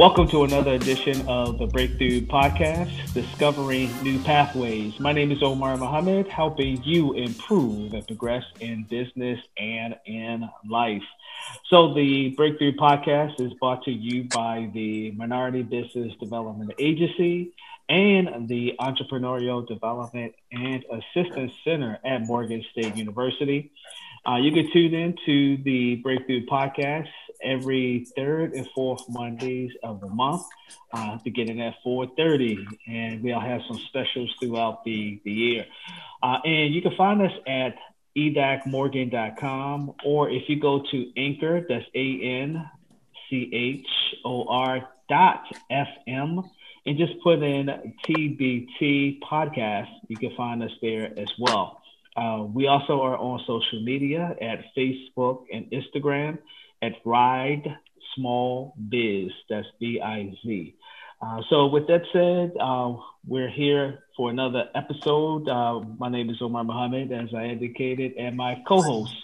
Welcome 0.00 0.28
to 0.28 0.44
another 0.44 0.72
edition 0.72 1.28
of 1.28 1.58
the 1.58 1.66
Breakthrough 1.66 2.22
Podcast, 2.22 3.12
Discovering 3.12 3.90
New 4.02 4.18
Pathways. 4.20 4.98
My 4.98 5.12
name 5.12 5.30
is 5.30 5.42
Omar 5.42 5.76
Muhammad, 5.76 6.26
helping 6.26 6.82
you 6.82 7.12
improve 7.12 7.92
and 7.92 8.06
progress 8.06 8.42
in 8.60 8.84
business 8.84 9.38
and 9.58 9.94
in 10.06 10.48
life. 10.66 11.02
So, 11.68 11.92
the 11.92 12.30
Breakthrough 12.30 12.76
Podcast 12.76 13.42
is 13.42 13.52
brought 13.60 13.84
to 13.84 13.90
you 13.90 14.24
by 14.24 14.70
the 14.72 15.10
Minority 15.10 15.60
Business 15.60 16.14
Development 16.18 16.72
Agency 16.78 17.52
and 17.90 18.48
the 18.48 18.76
Entrepreneurial 18.80 19.68
Development 19.68 20.34
and 20.50 20.82
Assistance 20.90 21.52
Center 21.62 21.98
at 22.06 22.22
Morgan 22.22 22.64
State 22.72 22.96
University. 22.96 23.70
Uh, 24.26 24.36
you 24.36 24.50
can 24.50 24.72
tune 24.72 24.94
in 24.94 25.14
to 25.26 25.58
the 25.58 25.96
Breakthrough 25.96 26.46
Podcast 26.46 27.08
every 27.42 28.06
third 28.16 28.52
and 28.54 28.66
fourth 28.74 29.02
Mondays 29.08 29.72
of 29.82 30.00
the 30.00 30.08
month, 30.08 30.42
uh, 30.92 31.18
beginning 31.24 31.60
at 31.60 31.74
4.30. 31.84 32.66
And 32.86 33.22
we'll 33.22 33.40
have 33.40 33.62
some 33.68 33.78
specials 33.78 34.34
throughout 34.40 34.84
the, 34.84 35.20
the 35.24 35.32
year. 35.32 35.66
Uh, 36.22 36.38
and 36.44 36.74
you 36.74 36.82
can 36.82 36.94
find 36.96 37.22
us 37.22 37.32
at 37.46 37.76
edacmorgan.com, 38.16 39.94
or 40.04 40.30
if 40.30 40.48
you 40.48 40.58
go 40.60 40.82
to 40.90 41.12
Anchor, 41.16 41.64
that's 41.68 41.86
A-N-C-H-O-R 41.94 42.68
dot 45.08 45.44
F-M, 45.70 46.42
and 46.86 46.98
just 46.98 47.12
put 47.22 47.42
in 47.42 47.94
TBP 48.06 49.20
podcast, 49.20 49.88
you 50.08 50.16
can 50.16 50.34
find 50.36 50.62
us 50.62 50.72
there 50.80 51.12
as 51.18 51.30
well. 51.38 51.80
Uh, 52.16 52.44
we 52.52 52.66
also 52.66 53.00
are 53.02 53.16
on 53.16 53.40
social 53.46 53.82
media 53.82 54.34
at 54.40 54.64
Facebook 54.76 55.44
and 55.52 55.70
Instagram 55.70 56.38
at 56.82 56.92
Ride 57.04 57.76
Small 58.14 58.74
Biz. 58.88 59.30
That's 59.48 59.66
B 59.78 60.00
I 60.00 60.32
Z. 60.44 60.76
Uh, 61.22 61.42
so, 61.50 61.66
with 61.66 61.86
that 61.86 62.02
said, 62.12 62.52
uh, 62.58 62.94
we're 63.26 63.50
here 63.50 64.04
for 64.16 64.30
another 64.30 64.70
episode. 64.74 65.46
Uh, 65.48 65.80
my 65.98 66.08
name 66.08 66.30
is 66.30 66.40
Omar 66.40 66.64
Muhammad, 66.64 67.12
as 67.12 67.34
I 67.34 67.44
indicated, 67.44 68.14
and 68.18 68.36
my 68.36 68.62
co-host 68.66 69.14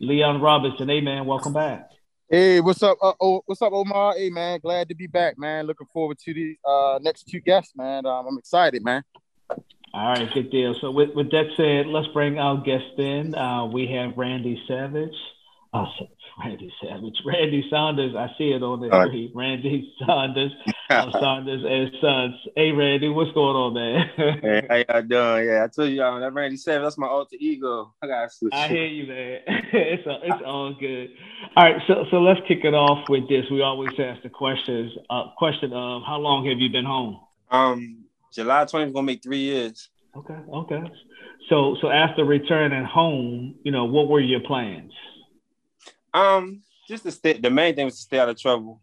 Leon 0.00 0.42
Robinson. 0.42 0.90
Hey, 0.90 1.00
man, 1.00 1.24
welcome 1.24 1.54
back. 1.54 1.88
Hey, 2.28 2.60
what's 2.60 2.82
up? 2.82 2.98
Uh, 3.00 3.14
oh, 3.20 3.42
what's 3.46 3.62
up, 3.62 3.72
Omar? 3.72 4.16
Hey, 4.18 4.28
man, 4.28 4.60
glad 4.60 4.90
to 4.90 4.94
be 4.94 5.06
back, 5.06 5.38
man. 5.38 5.66
Looking 5.66 5.86
forward 5.86 6.18
to 6.18 6.34
the 6.34 6.58
uh, 6.62 6.98
next 7.00 7.24
two 7.24 7.40
guests, 7.40 7.72
man. 7.74 8.04
Um, 8.04 8.26
I'm 8.28 8.38
excited, 8.38 8.84
man. 8.84 9.02
All 9.94 10.12
right, 10.12 10.32
good 10.34 10.50
deal. 10.50 10.74
So, 10.78 10.90
with, 10.90 11.14
with 11.14 11.30
that 11.30 11.46
said, 11.56 11.86
let's 11.86 12.08
bring 12.08 12.38
our 12.38 12.62
guest 12.62 12.98
in. 12.98 13.34
Uh, 13.34 13.64
we 13.64 13.86
have 13.86 14.16
Randy 14.18 14.62
Savage. 14.68 15.16
Oh, 15.72 15.86
Randy 16.44 16.72
Savage, 16.82 17.16
Randy 17.24 17.64
Saunders. 17.70 18.14
I 18.16 18.28
see 18.36 18.50
it 18.50 18.62
on 18.62 18.80
the 18.80 18.88
right. 18.88 19.06
screen. 19.06 19.30
Randy 19.34 19.94
Saunders, 20.04 20.50
Saunders 20.90 21.62
and 21.64 21.92
Sons. 22.00 22.34
Hey, 22.56 22.72
Randy, 22.72 23.08
what's 23.08 23.30
going 23.32 23.54
on, 23.56 23.74
man? 23.74 24.10
hey, 24.42 24.84
how 24.88 24.94
y'all 24.94 25.02
doing? 25.02 25.48
Yeah, 25.48 25.64
I 25.64 25.68
told 25.68 25.90
you, 25.90 26.02
um, 26.02 26.20
that 26.20 26.32
Randy 26.32 26.56
Savage. 26.56 26.82
That's 26.82 26.98
my 26.98 27.06
alter 27.06 27.36
ego. 27.38 27.94
I 28.02 28.06
got 28.08 28.32
switch. 28.32 28.52
I 28.52 28.66
hear 28.66 28.86
you, 28.86 29.06
man. 29.06 29.40
it's 29.72 30.06
all, 30.06 30.20
it's 30.22 30.42
all 30.44 30.74
good. 30.74 31.10
All 31.56 31.64
right, 31.64 31.80
so 31.86 32.04
so 32.10 32.16
let's 32.20 32.40
kick 32.48 32.64
it 32.64 32.74
off 32.74 33.08
with 33.08 33.28
this. 33.28 33.44
We 33.50 33.62
always 33.62 33.92
ask 33.98 34.22
the 34.22 34.30
questions. 34.30 34.92
Uh, 35.08 35.24
question 35.38 35.72
of 35.72 36.02
how 36.04 36.18
long 36.18 36.46
have 36.46 36.58
you 36.58 36.70
been 36.70 36.86
home? 36.86 37.20
Um, 37.50 38.04
July 38.32 38.64
20th 38.64 38.88
is 38.88 38.92
gonna 38.92 39.06
make 39.06 39.22
three 39.22 39.38
years. 39.38 39.88
Okay, 40.16 40.38
okay. 40.52 40.82
So 41.48 41.76
so 41.80 41.90
after 41.90 42.24
returning 42.24 42.84
home, 42.84 43.54
you 43.62 43.70
know, 43.70 43.84
what 43.84 44.08
were 44.08 44.20
your 44.20 44.40
plans? 44.40 44.92
Um, 46.12 46.62
just 46.88 47.04
to 47.04 47.10
stay. 47.10 47.34
The 47.34 47.50
main 47.50 47.74
thing 47.74 47.84
was 47.84 47.96
to 47.96 48.02
stay 48.02 48.18
out 48.18 48.28
of 48.28 48.38
trouble. 48.38 48.80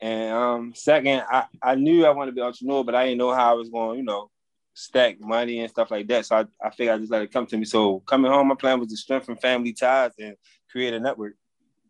And 0.00 0.32
um, 0.32 0.72
second, 0.74 1.22
I, 1.28 1.44
I 1.62 1.74
knew 1.74 2.06
I 2.06 2.10
wanted 2.10 2.32
to 2.32 2.34
be 2.34 2.40
entrepreneur, 2.40 2.84
but 2.84 2.94
I 2.94 3.06
didn't 3.06 3.18
know 3.18 3.34
how 3.34 3.52
I 3.52 3.54
was 3.54 3.68
going, 3.68 3.98
you 3.98 4.04
know, 4.04 4.30
stack 4.74 5.20
money 5.20 5.60
and 5.60 5.70
stuff 5.70 5.90
like 5.90 6.06
that. 6.08 6.26
So 6.26 6.36
I, 6.36 6.46
I 6.64 6.70
figured 6.70 6.94
I 6.94 6.98
just 6.98 7.10
let 7.10 7.22
it 7.22 7.32
come 7.32 7.46
to 7.46 7.56
me. 7.56 7.64
So 7.64 8.00
coming 8.00 8.30
home, 8.30 8.48
my 8.48 8.54
plan 8.54 8.78
was 8.78 8.90
to 8.90 8.96
strengthen 8.96 9.36
family 9.36 9.72
ties 9.72 10.12
and 10.18 10.36
create 10.70 10.94
a 10.94 11.00
network 11.00 11.34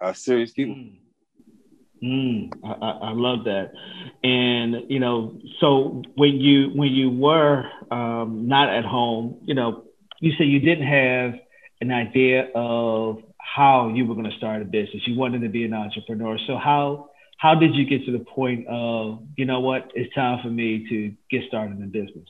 of 0.00 0.16
serious 0.16 0.52
people. 0.52 0.74
Mm. 0.74 0.96
Mm, 2.02 2.52
I, 2.64 3.08
I, 3.08 3.10
love 3.10 3.42
that, 3.46 3.72
and 4.22 4.88
you 4.88 5.00
know, 5.00 5.36
so 5.58 6.00
when 6.14 6.36
you 6.36 6.68
when 6.68 6.92
you 6.92 7.10
were 7.10 7.68
um, 7.90 8.46
not 8.46 8.68
at 8.68 8.84
home, 8.84 9.40
you 9.42 9.54
know, 9.54 9.82
you 10.20 10.32
said 10.38 10.46
you 10.46 10.60
didn't 10.60 10.86
have 10.86 11.34
an 11.80 11.90
idea 11.90 12.50
of 12.54 13.24
how 13.58 13.88
you 13.88 14.06
were 14.06 14.14
going 14.14 14.30
to 14.30 14.36
start 14.36 14.62
a 14.62 14.64
business. 14.64 15.02
You 15.06 15.16
wanted 15.16 15.42
to 15.42 15.48
be 15.48 15.64
an 15.64 15.74
entrepreneur. 15.74 16.38
So 16.46 16.56
how 16.56 17.10
how 17.38 17.54
did 17.54 17.74
you 17.74 17.84
get 17.84 18.04
to 18.06 18.12
the 18.12 18.24
point 18.24 18.66
of 18.68 19.24
you 19.36 19.44
know 19.44 19.60
what 19.60 19.90
it's 19.94 20.14
time 20.14 20.40
for 20.42 20.48
me 20.48 20.88
to 20.88 21.12
get 21.30 21.48
started 21.48 21.78
in 21.80 21.90
business? 21.90 22.28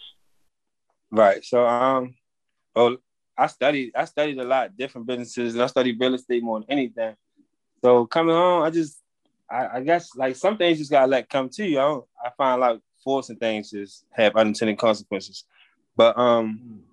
Right. 1.10 1.44
So 1.44 1.66
um, 1.66 2.14
well, 2.74 2.96
I 3.36 3.46
studied 3.46 3.92
I 3.94 4.06
studied 4.06 4.38
a 4.38 4.44
lot 4.44 4.76
different 4.76 5.06
businesses 5.06 5.54
and 5.54 5.62
I 5.62 5.66
studied 5.66 6.00
real 6.00 6.14
estate 6.14 6.42
more 6.42 6.60
than 6.60 6.70
anything. 6.70 7.14
So 7.84 8.06
coming 8.06 8.34
home, 8.34 8.62
I 8.62 8.70
just 8.70 8.98
I, 9.50 9.68
I 9.74 9.80
guess 9.82 10.16
like 10.16 10.34
some 10.34 10.56
things 10.56 10.78
just 10.78 10.90
gotta 10.90 11.06
let 11.06 11.28
come 11.28 11.50
to 11.50 11.66
you. 11.66 11.78
I, 11.78 12.00
I 12.24 12.30
find 12.38 12.60
like 12.60 12.80
forcing 13.04 13.36
things 13.36 13.70
just 13.70 14.04
have 14.12 14.34
unintended 14.34 14.78
consequences. 14.78 15.44
But 15.94 16.18
um, 16.18 16.60
mm. 16.64 16.87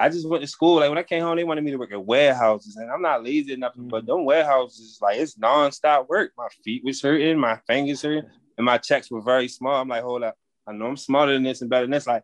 I 0.00 0.08
just 0.08 0.26
went 0.26 0.42
to 0.42 0.48
school. 0.48 0.76
Like 0.76 0.88
when 0.88 0.96
I 0.96 1.02
came 1.02 1.22
home, 1.22 1.36
they 1.36 1.44
wanted 1.44 1.62
me 1.62 1.72
to 1.72 1.76
work 1.76 1.92
at 1.92 2.02
warehouses, 2.02 2.76
and 2.76 2.90
I'm 2.90 3.02
not 3.02 3.22
lazy 3.22 3.52
enough. 3.52 3.74
Mm-hmm. 3.74 3.88
But 3.88 4.06
them 4.06 4.24
warehouses, 4.24 4.98
like 5.02 5.18
it's 5.18 5.34
nonstop 5.34 6.08
work. 6.08 6.32
My 6.38 6.48
feet 6.64 6.82
was 6.82 7.02
hurting, 7.02 7.38
my 7.38 7.58
fingers 7.66 8.00
hurting, 8.00 8.30
and 8.56 8.64
my 8.64 8.78
checks 8.78 9.10
were 9.10 9.20
very 9.20 9.46
small. 9.46 9.74
I'm 9.74 9.88
like, 9.88 10.02
hold 10.02 10.22
up, 10.22 10.36
I 10.66 10.72
know 10.72 10.86
I'm 10.86 10.96
smarter 10.96 11.34
than 11.34 11.42
this 11.42 11.60
and 11.60 11.68
better 11.68 11.84
than 11.84 11.90
this. 11.90 12.06
Like 12.06 12.22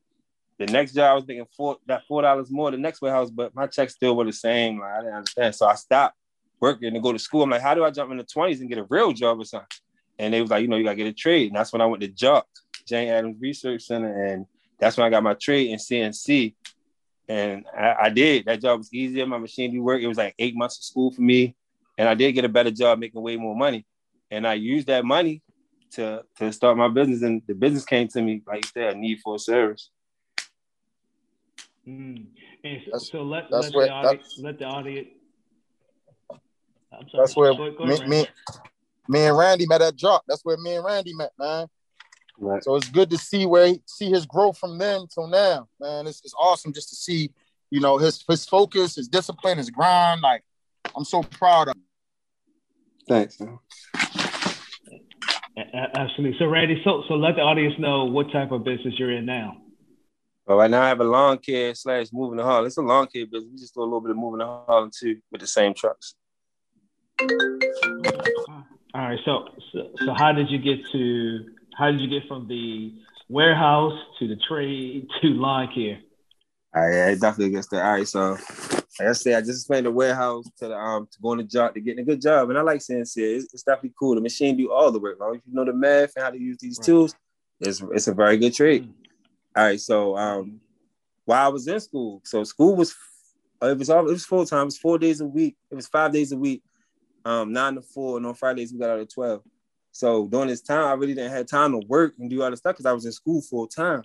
the 0.58 0.64
next 0.64 0.94
job, 0.94 1.10
I 1.10 1.14
was 1.14 1.26
making 1.26 1.44
four 1.54 1.76
that 1.86 2.06
four 2.08 2.22
dollars 2.22 2.50
more 2.50 2.70
the 2.70 2.78
next 2.78 3.02
warehouse, 3.02 3.28
but 3.28 3.54
my 3.54 3.66
checks 3.66 3.92
still 3.92 4.16
were 4.16 4.24
the 4.24 4.32
same. 4.32 4.80
Like 4.80 4.92
I 4.92 5.00
didn't 5.00 5.14
understand, 5.14 5.54
so 5.54 5.66
I 5.66 5.74
stopped 5.74 6.16
working 6.58 6.94
to 6.94 7.00
go 7.00 7.12
to 7.12 7.18
school. 7.18 7.42
I'm 7.42 7.50
like, 7.50 7.60
how 7.60 7.74
do 7.74 7.84
I 7.84 7.90
jump 7.90 8.10
in 8.10 8.16
the 8.16 8.24
20s 8.24 8.60
and 8.60 8.70
get 8.70 8.78
a 8.78 8.86
real 8.88 9.12
job 9.12 9.38
or 9.38 9.44
something? 9.44 9.68
And 10.18 10.32
they 10.32 10.40
was 10.40 10.50
like, 10.50 10.62
you 10.62 10.68
know, 10.68 10.76
you 10.76 10.84
gotta 10.84 10.96
get 10.96 11.08
a 11.08 11.12
trade, 11.12 11.48
and 11.48 11.56
that's 11.56 11.74
when 11.74 11.82
I 11.82 11.86
went 11.86 12.00
to 12.00 12.08
JARC, 12.08 12.44
Jane 12.88 13.10
Addams 13.10 13.36
Research 13.38 13.82
Center, 13.82 14.24
and 14.24 14.46
that's 14.78 14.96
when 14.96 15.06
I 15.06 15.10
got 15.10 15.22
my 15.22 15.34
trade 15.34 15.68
in 15.68 15.76
CNC 15.76 16.54
and 17.28 17.64
I, 17.76 17.94
I, 18.02 18.08
did. 18.10 18.44
That 18.46 18.60
job 18.60 18.78
was 18.78 18.92
easier. 18.92 19.26
My 19.26 19.38
machine 19.38 19.72
do 19.72 19.82
work. 19.82 20.00
It 20.00 20.06
was 20.06 20.18
like 20.18 20.34
eight 20.38 20.56
months 20.56 20.78
of 20.78 20.84
school 20.84 21.10
for 21.10 21.22
me, 21.22 21.56
and 21.98 22.08
I 22.08 22.14
did 22.14 22.32
get 22.32 22.44
a 22.44 22.48
better 22.48 22.70
job, 22.70 22.98
making 22.98 23.22
way 23.22 23.36
more 23.36 23.56
money. 23.56 23.86
And 24.30 24.46
I 24.46 24.54
used 24.54 24.86
that 24.88 25.04
money 25.04 25.42
to 25.92 26.22
to 26.38 26.52
start 26.52 26.76
my 26.76 26.88
business, 26.88 27.22
and 27.22 27.42
the 27.46 27.54
business 27.54 27.84
came 27.84 28.08
to 28.08 28.22
me 28.22 28.42
like 28.46 28.64
you 28.64 28.70
said, 28.72 28.96
a 28.96 28.98
need 28.98 29.20
for 29.22 29.36
a 29.36 29.38
service. 29.38 29.90
Mm. 31.86 32.26
And 32.64 32.82
that's, 32.90 33.10
so 33.10 33.22
let, 33.22 33.44
that's 33.50 33.66
let, 33.66 33.74
where, 33.74 33.86
the 33.86 33.92
audience, 33.92 34.38
let 34.42 34.58
the 34.58 34.64
audience. 34.64 35.08
Sorry, 36.30 37.06
that's 37.14 37.36
where 37.36 37.54
me, 37.54 38.06
me, 38.06 38.26
me 39.08 39.20
and 39.26 39.36
Randy 39.36 39.66
met 39.66 39.82
at 39.82 39.96
JARC. 39.96 40.20
That's 40.26 40.44
where 40.44 40.56
me 40.56 40.76
and 40.76 40.84
Randy 40.84 41.14
met, 41.14 41.30
man. 41.38 41.68
Right. 42.38 42.62
So 42.62 42.76
it's 42.76 42.88
good 42.88 43.10
to 43.10 43.18
see 43.18 43.46
where 43.46 43.68
he, 43.68 43.82
see 43.86 44.10
his 44.10 44.26
growth 44.26 44.58
from 44.58 44.78
then 44.78 45.06
till 45.12 45.26
now, 45.26 45.68
man. 45.80 46.06
It's, 46.06 46.20
it's 46.24 46.34
awesome 46.38 46.72
just 46.72 46.90
to 46.90 46.96
see, 46.96 47.30
you 47.70 47.80
know, 47.80 47.98
his 47.98 48.22
his 48.28 48.44
focus, 48.44 48.96
his 48.96 49.08
discipline, 49.08 49.58
his 49.58 49.70
grind. 49.70 50.20
Like, 50.20 50.42
I'm 50.94 51.04
so 51.04 51.22
proud 51.22 51.68
of. 51.68 51.74
Him. 51.74 51.82
Thanks. 53.08 53.40
Man. 53.40 53.58
Absolutely. 55.94 56.38
So, 56.38 56.46
Randy, 56.46 56.80
so 56.84 57.02
so 57.08 57.14
let 57.14 57.36
the 57.36 57.42
audience 57.42 57.74
know 57.78 58.04
what 58.04 58.30
type 58.30 58.52
of 58.52 58.64
business 58.64 58.94
you're 58.98 59.12
in 59.12 59.24
now. 59.24 59.56
Well, 60.46 60.58
right 60.58 60.70
now 60.70 60.82
I 60.82 60.88
have 60.88 61.00
a 61.00 61.04
lawn 61.04 61.38
care 61.38 61.74
slash 61.74 62.08
moving 62.12 62.36
the 62.36 62.44
haul. 62.44 62.66
It's 62.66 62.76
a 62.76 62.82
lawn 62.82 63.06
care 63.06 63.26
business. 63.26 63.50
We 63.52 63.58
just 63.58 63.74
do 63.74 63.80
a 63.80 63.84
little 63.84 64.02
bit 64.02 64.10
of 64.10 64.16
moving 64.16 64.38
the 64.38 64.44
haul 64.44 64.90
too 64.90 65.20
with 65.32 65.40
the 65.40 65.46
same 65.46 65.74
trucks. 65.74 66.14
All 68.94 69.02
right. 69.02 69.18
So, 69.24 69.48
so, 69.72 69.90
so 70.04 70.14
how 70.14 70.32
did 70.32 70.50
you 70.50 70.58
get 70.58 70.78
to 70.92 71.55
how 71.76 71.90
did 71.90 72.00
you 72.00 72.08
get 72.08 72.26
from 72.28 72.48
the 72.48 72.94
warehouse 73.28 73.98
to 74.18 74.28
the 74.28 74.36
trade 74.48 75.08
to 75.22 75.28
lawn 75.28 75.68
care? 75.74 76.00
All 76.74 76.86
right, 76.86 76.94
yeah, 76.94 77.14
definitely 77.14 77.50
gets 77.50 77.68
there. 77.68 77.84
All 77.84 77.92
right, 77.92 78.06
so 78.06 78.36
like 78.98 79.08
I 79.08 79.12
said, 79.12 79.34
I 79.34 79.40
just 79.40 79.60
explained 79.60 79.86
the 79.86 79.90
warehouse 79.90 80.44
to 80.58 80.68
the 80.68 80.76
um 80.76 81.08
to 81.10 81.20
going 81.20 81.38
to 81.38 81.44
job 81.44 81.74
to 81.74 81.80
getting 81.80 82.00
a 82.00 82.04
good 82.04 82.20
job, 82.20 82.50
and 82.50 82.58
I 82.58 82.62
like 82.62 82.82
saying 82.82 83.00
it's, 83.00 83.16
it's 83.16 83.62
definitely 83.62 83.94
cool. 83.98 84.14
The 84.14 84.20
machine 84.20 84.56
do 84.56 84.70
all 84.72 84.92
the 84.92 84.98
work. 84.98 85.18
Long 85.20 85.36
if 85.36 85.42
you 85.46 85.54
know 85.54 85.64
the 85.64 85.72
math 85.72 86.12
and 86.16 86.24
how 86.24 86.30
to 86.30 86.38
use 86.38 86.58
these 86.60 86.78
right. 86.78 86.86
tools, 86.86 87.14
it's 87.60 87.82
it's 87.92 88.08
a 88.08 88.14
very 88.14 88.36
good 88.36 88.54
trade. 88.54 88.84
Mm. 88.84 88.92
All 89.56 89.64
right, 89.64 89.80
so 89.80 90.16
um 90.16 90.60
while 91.24 91.46
I 91.46 91.48
was 91.48 91.66
in 91.66 91.80
school, 91.80 92.20
so 92.24 92.44
school 92.44 92.76
was 92.76 92.94
it 93.62 93.78
was 93.78 93.88
all 93.88 94.06
it 94.06 94.12
was 94.12 94.26
full 94.26 94.44
time. 94.44 94.62
It 94.62 94.66
was 94.66 94.78
four 94.78 94.98
days 94.98 95.20
a 95.20 95.26
week. 95.26 95.56
It 95.70 95.74
was 95.74 95.86
five 95.86 96.12
days 96.12 96.32
a 96.32 96.36
week, 96.36 96.62
um 97.24 97.52
nine 97.52 97.74
to 97.76 97.82
four, 97.82 98.18
and 98.18 98.26
on 98.26 98.34
Fridays 98.34 98.72
we 98.72 98.78
got 98.78 98.90
out 98.90 99.00
at 99.00 99.10
twelve. 99.10 99.42
So 99.96 100.26
during 100.26 100.48
this 100.48 100.60
time, 100.60 100.84
I 100.84 100.92
really 100.92 101.14
didn't 101.14 101.32
have 101.32 101.46
time 101.46 101.72
to 101.72 101.78
work 101.86 102.16
and 102.18 102.28
do 102.28 102.42
all 102.42 102.50
the 102.50 102.56
stuff 102.58 102.74
because 102.74 102.84
I 102.84 102.92
was 102.92 103.06
in 103.06 103.12
school 103.12 103.40
full 103.40 103.66
time. 103.66 104.02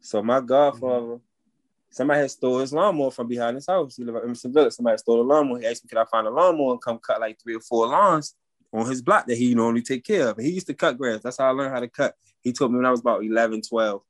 So 0.00 0.20
my 0.20 0.40
godfather, 0.40 1.06
mm-hmm. 1.06 1.90
somebody 1.90 2.22
had 2.22 2.30
stole 2.32 2.58
his 2.58 2.72
lawnmower 2.72 3.12
from 3.12 3.28
behind 3.28 3.54
his 3.54 3.68
house. 3.68 3.94
He 3.94 4.02
lived 4.02 4.18
in 4.18 4.24
Emerson 4.24 4.52
Village. 4.52 4.72
Somebody 4.72 4.98
stole 4.98 5.18
the 5.18 5.22
lawnmower. 5.22 5.60
He 5.60 5.66
asked 5.66 5.84
me, 5.84 5.88
could 5.88 5.98
I 5.98 6.06
find 6.06 6.26
a 6.26 6.30
lawnmower 6.30 6.72
and 6.72 6.82
come 6.82 6.98
cut 6.98 7.20
like 7.20 7.40
three 7.40 7.54
or 7.54 7.60
four 7.60 7.86
lawns 7.86 8.34
on 8.72 8.90
his 8.90 9.00
block 9.00 9.28
that 9.28 9.38
he 9.38 9.54
normally 9.54 9.82
take 9.82 10.02
care 10.02 10.26
of. 10.28 10.38
And 10.38 10.46
he 10.46 10.54
used 10.54 10.66
to 10.66 10.74
cut 10.74 10.98
grass. 10.98 11.20
That's 11.22 11.38
how 11.38 11.46
I 11.46 11.50
learned 11.50 11.72
how 11.72 11.80
to 11.80 11.88
cut. 11.88 12.16
He 12.40 12.52
told 12.52 12.72
me 12.72 12.78
when 12.78 12.86
I 12.86 12.90
was 12.90 13.00
about 13.00 13.24
11, 13.24 13.62
12. 13.62 14.02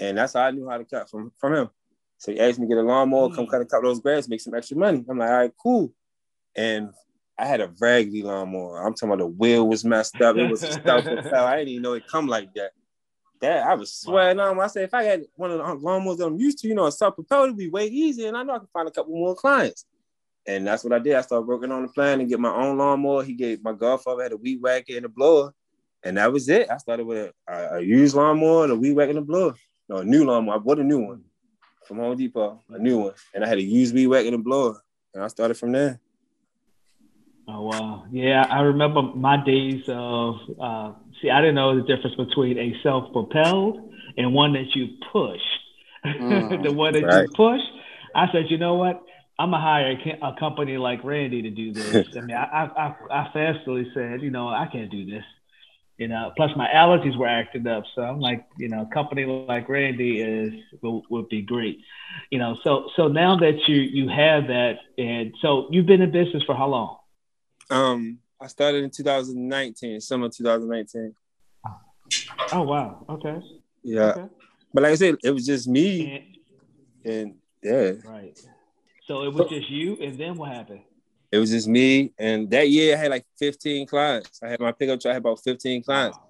And 0.00 0.16
that's 0.16 0.32
how 0.32 0.44
I 0.44 0.50
knew 0.50 0.66
how 0.66 0.78
to 0.78 0.84
cut 0.86 1.10
from, 1.10 1.30
from 1.36 1.54
him. 1.54 1.68
So 2.16 2.32
he 2.32 2.40
asked 2.40 2.58
me 2.58 2.66
to 2.66 2.74
get 2.74 2.78
a 2.78 2.86
lawnmower, 2.86 3.34
come 3.34 3.44
mm. 3.44 3.50
cut 3.50 3.60
a 3.60 3.66
couple 3.66 3.90
of 3.90 3.96
those 3.96 4.02
grass, 4.02 4.28
make 4.28 4.40
some 4.40 4.54
extra 4.54 4.78
money. 4.78 5.04
I'm 5.10 5.18
like, 5.18 5.28
all 5.28 5.36
right, 5.36 5.52
cool. 5.62 5.92
And 6.56 6.94
I 7.38 7.46
had 7.46 7.60
a 7.60 7.70
raggedy 7.80 8.22
lawnmower. 8.22 8.84
I'm 8.84 8.94
talking 8.94 9.10
about 9.10 9.18
the 9.18 9.26
wheel 9.26 9.68
was 9.68 9.84
messed 9.84 10.20
up. 10.20 10.36
It 10.36 10.50
was 10.50 10.64
a 10.64 10.72
self 10.72 11.06
I 11.06 11.56
didn't 11.56 11.68
even 11.68 11.82
know 11.82 11.92
it 11.92 12.08
come 12.08 12.26
like 12.26 12.52
that. 12.54 12.72
That 13.40 13.64
I 13.64 13.74
was 13.74 13.94
sweating 13.94 14.38
wow. 14.38 14.50
on. 14.50 14.60
I 14.60 14.66
said, 14.66 14.82
if 14.82 14.94
I 14.94 15.04
had 15.04 15.22
one 15.36 15.52
of 15.52 15.58
the 15.58 15.64
lawnmowers 15.64 16.18
that 16.18 16.26
I'm 16.26 16.36
used 16.36 16.58
to, 16.58 16.68
you 16.68 16.74
know, 16.74 16.86
a 16.86 16.92
self-propelled, 16.92 17.46
it'd 17.46 17.56
be 17.56 17.68
way 17.68 17.86
easier, 17.86 18.26
and 18.26 18.36
I 18.36 18.42
know 18.42 18.54
I 18.54 18.58
can 18.58 18.66
find 18.72 18.88
a 18.88 18.90
couple 18.90 19.14
more 19.14 19.36
clients. 19.36 19.84
And 20.48 20.66
that's 20.66 20.82
what 20.82 20.92
I 20.92 20.98
did. 20.98 21.14
I 21.14 21.20
started 21.20 21.46
working 21.46 21.70
on 21.70 21.82
the 21.82 21.88
plan 21.88 22.20
and 22.20 22.28
get 22.28 22.40
my 22.40 22.52
own 22.52 22.78
lawnmower. 22.78 23.22
He 23.22 23.34
gave 23.34 23.62
my 23.62 23.72
godfather 23.72 24.24
had 24.24 24.32
a 24.32 24.36
weed 24.36 24.60
whacker 24.60 24.96
and 24.96 25.06
a 25.06 25.08
blower, 25.08 25.54
and 26.02 26.16
that 26.16 26.32
was 26.32 26.48
it. 26.48 26.68
I 26.68 26.78
started 26.78 27.06
with 27.06 27.32
a, 27.48 27.76
a 27.76 27.80
used 27.80 28.16
lawnmower 28.16 28.64
and 28.64 28.72
a 28.72 28.76
weed 28.76 28.94
whacker 28.94 29.10
and 29.10 29.20
a 29.20 29.22
blower. 29.22 29.54
No, 29.88 29.98
a 29.98 30.04
new 30.04 30.24
lawnmower. 30.24 30.56
I 30.56 30.58
bought 30.58 30.80
a 30.80 30.84
new 30.84 30.98
one 30.98 31.22
from 31.86 31.98
Home 31.98 32.16
Depot, 32.16 32.60
a 32.70 32.78
new 32.78 32.98
one, 32.98 33.12
and 33.32 33.44
I 33.44 33.48
had 33.48 33.58
a 33.58 33.62
used 33.62 33.94
weed 33.94 34.08
whacker 34.08 34.26
and 34.26 34.34
a 34.34 34.38
blower, 34.38 34.82
and 35.14 35.22
I 35.22 35.28
started 35.28 35.54
from 35.54 35.70
there. 35.70 36.00
Oh 37.50 37.62
wow, 37.62 38.04
yeah, 38.10 38.44
I 38.50 38.60
remember 38.60 39.02
my 39.02 39.42
days 39.42 39.82
of. 39.88 40.34
Uh, 40.60 40.92
see, 41.22 41.30
I 41.30 41.40
didn't 41.40 41.54
know 41.54 41.76
the 41.76 41.82
difference 41.82 42.14
between 42.16 42.58
a 42.58 42.74
self-propelled 42.82 43.90
and 44.18 44.34
one 44.34 44.52
that 44.52 44.74
you 44.74 44.88
push. 45.12 45.40
Mm, 46.20 46.62
the 46.62 46.72
one 46.72 46.92
that 46.94 47.02
right. 47.02 47.22
you 47.22 47.28
push, 47.34 47.60
I 48.14 48.26
said, 48.32 48.44
you 48.50 48.58
know 48.58 48.74
what? 48.74 49.02
I'm 49.38 49.50
gonna 49.50 49.62
hire 49.62 49.96
a 50.22 50.38
company 50.38 50.78
like 50.78 51.02
Randy 51.04 51.42
to 51.42 51.50
do 51.50 51.72
this. 51.72 51.98
I 52.16 52.20
mean, 52.20 52.36
I, 52.36 52.66
I, 52.76 52.94
I 53.10 53.30
fastly 53.32 53.90
said, 53.94 54.22
you 54.22 54.30
know, 54.30 54.48
I 54.48 54.68
can't 54.70 54.90
do 54.90 55.06
this. 55.06 55.24
You 55.98 56.06
know, 56.06 56.32
plus 56.36 56.50
my 56.56 56.68
allergies 56.68 57.16
were 57.18 57.26
acting 57.26 57.66
up, 57.66 57.82
so 57.96 58.02
I'm 58.02 58.20
like, 58.20 58.46
you 58.56 58.68
know, 58.68 58.86
a 58.88 58.94
company 58.94 59.24
like 59.26 59.68
Randy 59.68 60.20
is 60.20 60.52
will, 60.82 61.02
would 61.10 61.28
be 61.28 61.42
great. 61.42 61.78
You 62.30 62.38
know, 62.38 62.56
so 62.62 62.88
so 62.94 63.08
now 63.08 63.36
that 63.38 63.58
you 63.66 63.76
you 63.76 64.08
have 64.08 64.46
that, 64.46 64.74
and 64.96 65.34
so 65.42 65.66
you've 65.72 65.86
been 65.86 66.02
in 66.02 66.12
business 66.12 66.44
for 66.44 66.54
how 66.54 66.68
long? 66.68 66.97
Um, 67.70 68.18
I 68.40 68.46
started 68.46 68.84
in 68.84 68.90
2019, 68.90 70.00
summer 70.00 70.28
2019. 70.28 71.14
Oh 72.52 72.62
wow. 72.62 73.04
Okay. 73.08 73.40
Yeah. 73.82 74.02
Okay. 74.02 74.24
But 74.72 74.82
like 74.82 74.92
I 74.92 74.96
said, 74.96 75.16
it 75.22 75.30
was 75.30 75.46
just 75.46 75.68
me 75.68 76.38
and, 77.04 77.14
and 77.14 77.34
yeah. 77.62 77.92
Right. 78.04 78.38
So 79.06 79.22
it 79.22 79.32
was 79.32 79.48
just 79.48 79.68
you 79.68 79.98
and 80.00 80.18
then 80.18 80.36
what 80.36 80.52
happened? 80.52 80.82
It 81.30 81.38
was 81.38 81.50
just 81.50 81.68
me. 81.68 82.12
And 82.18 82.50
that 82.50 82.70
year 82.70 82.96
I 82.96 82.98
had 82.98 83.10
like 83.10 83.26
15 83.38 83.86
clients. 83.86 84.40
I 84.42 84.48
had 84.48 84.60
my 84.60 84.72
pickup 84.72 85.00
truck, 85.00 85.10
I 85.10 85.14
had 85.14 85.22
about 85.22 85.42
15 85.42 85.82
clients. 85.82 86.16
Wow. 86.16 86.24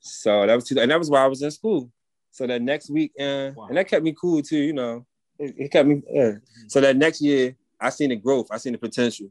So 0.00 0.46
that 0.46 0.54
was 0.54 0.64
two, 0.64 0.78
and 0.78 0.90
that 0.90 0.98
was 0.98 1.10
while 1.10 1.24
I 1.24 1.28
was 1.28 1.42
in 1.42 1.50
school. 1.50 1.90
So 2.30 2.46
that 2.46 2.62
next 2.62 2.90
week, 2.90 3.12
uh, 3.18 3.50
wow. 3.56 3.66
and 3.68 3.76
that 3.76 3.88
kept 3.88 4.04
me 4.04 4.14
cool 4.18 4.42
too, 4.42 4.58
you 4.58 4.72
know. 4.72 5.04
It, 5.38 5.54
it 5.58 5.72
kept 5.72 5.88
me, 5.88 6.02
yeah. 6.10 6.22
Mm-hmm. 6.22 6.68
So 6.68 6.80
that 6.80 6.96
next 6.96 7.20
year, 7.20 7.56
I 7.80 7.90
seen 7.90 8.10
the 8.10 8.16
growth, 8.16 8.48
I 8.50 8.58
seen 8.58 8.72
the 8.72 8.78
potential. 8.78 9.28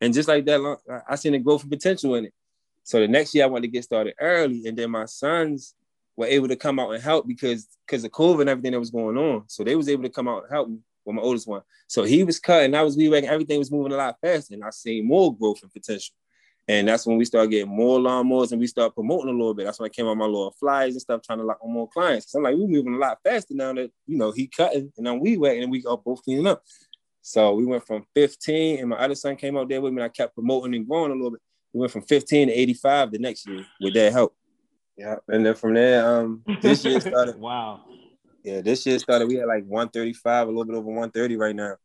And 0.00 0.12
just 0.12 0.28
like 0.28 0.44
that, 0.46 1.02
I 1.08 1.14
seen 1.16 1.32
the 1.32 1.38
growth 1.38 1.62
and 1.62 1.70
potential 1.70 2.14
in 2.14 2.26
it. 2.26 2.34
So 2.82 3.00
the 3.00 3.08
next 3.08 3.34
year 3.34 3.44
I 3.44 3.48
wanted 3.48 3.62
to 3.62 3.68
get 3.68 3.84
started 3.84 4.14
early, 4.20 4.66
and 4.66 4.76
then 4.76 4.90
my 4.90 5.06
sons 5.06 5.74
were 6.16 6.26
able 6.26 6.48
to 6.48 6.56
come 6.56 6.78
out 6.78 6.90
and 6.90 7.02
help 7.02 7.26
because 7.26 7.66
because 7.86 8.04
of 8.04 8.10
COVID 8.12 8.42
and 8.42 8.50
everything 8.50 8.72
that 8.72 8.80
was 8.80 8.90
going 8.90 9.16
on. 9.16 9.44
So 9.48 9.64
they 9.64 9.74
was 9.74 9.88
able 9.88 10.02
to 10.04 10.10
come 10.10 10.28
out 10.28 10.44
and 10.44 10.52
help 10.52 10.68
me 10.68 10.78
with 11.04 11.16
my 11.16 11.22
oldest 11.22 11.46
one. 11.46 11.62
So 11.86 12.04
he 12.04 12.24
was 12.24 12.38
cutting, 12.38 12.74
I 12.74 12.82
was 12.82 12.96
weeding, 12.96 13.26
everything 13.26 13.58
was 13.58 13.70
moving 13.70 13.92
a 13.92 13.96
lot 13.96 14.16
faster, 14.20 14.54
and 14.54 14.64
I 14.64 14.70
seen 14.70 15.06
more 15.06 15.34
growth 15.36 15.62
and 15.62 15.72
potential. 15.72 16.14
And 16.66 16.88
that's 16.88 17.06
when 17.06 17.18
we 17.18 17.26
started 17.26 17.50
getting 17.50 17.74
more 17.74 17.98
lawnmowers 17.98 18.52
and 18.52 18.60
we 18.60 18.66
started 18.66 18.94
promoting 18.94 19.28
a 19.28 19.32
little 19.32 19.52
bit. 19.52 19.64
That's 19.64 19.78
when 19.78 19.90
I 19.90 19.90
came 19.90 20.06
on 20.06 20.16
my 20.16 20.24
little 20.24 20.54
flyers 20.58 20.94
and 20.94 21.02
stuff, 21.02 21.20
trying 21.22 21.38
to 21.38 21.44
lock 21.44 21.58
on 21.62 21.70
more 21.70 21.88
clients. 21.88 22.32
So 22.32 22.38
I'm 22.38 22.44
like, 22.44 22.54
we're 22.56 22.66
moving 22.66 22.94
a 22.94 22.98
lot 22.98 23.18
faster 23.22 23.52
now 23.54 23.74
that 23.74 23.90
you 24.06 24.16
know 24.16 24.30
he 24.30 24.46
cutting 24.46 24.90
and 24.96 25.06
I'm 25.06 25.20
weed 25.20 25.38
whacking 25.38 25.64
and 25.64 25.70
we 25.70 25.84
are 25.84 25.98
both 25.98 26.22
cleaning 26.22 26.46
up. 26.46 26.62
So 27.26 27.54
we 27.54 27.64
went 27.64 27.86
from 27.86 28.04
15, 28.14 28.80
and 28.80 28.90
my 28.90 28.96
other 28.96 29.14
son 29.14 29.34
came 29.36 29.56
out 29.56 29.66
there 29.66 29.80
with 29.80 29.94
me. 29.94 30.02
I 30.02 30.10
kept 30.10 30.34
promoting 30.34 30.74
and 30.74 30.86
growing 30.86 31.10
a 31.10 31.14
little 31.14 31.30
bit. 31.30 31.40
We 31.72 31.80
went 31.80 31.90
from 31.90 32.02
15 32.02 32.48
to 32.48 32.52
85 32.52 33.12
the 33.12 33.18
next 33.18 33.48
year 33.48 33.64
with 33.80 33.94
that 33.94 34.12
help. 34.12 34.36
Yeah, 34.98 35.16
and 35.28 35.44
then 35.44 35.54
from 35.54 35.72
there, 35.72 36.06
um, 36.06 36.42
this 36.60 36.84
year 36.84 37.00
started. 37.00 37.36
wow. 37.40 37.80
Yeah, 38.44 38.60
this 38.60 38.84
year 38.84 38.98
started. 38.98 39.26
We 39.26 39.36
had 39.36 39.46
like 39.46 39.64
135, 39.64 40.48
a 40.48 40.50
little 40.50 40.66
bit 40.66 40.76
over 40.76 40.86
130 40.86 41.36
right 41.36 41.56
now. 41.56 41.76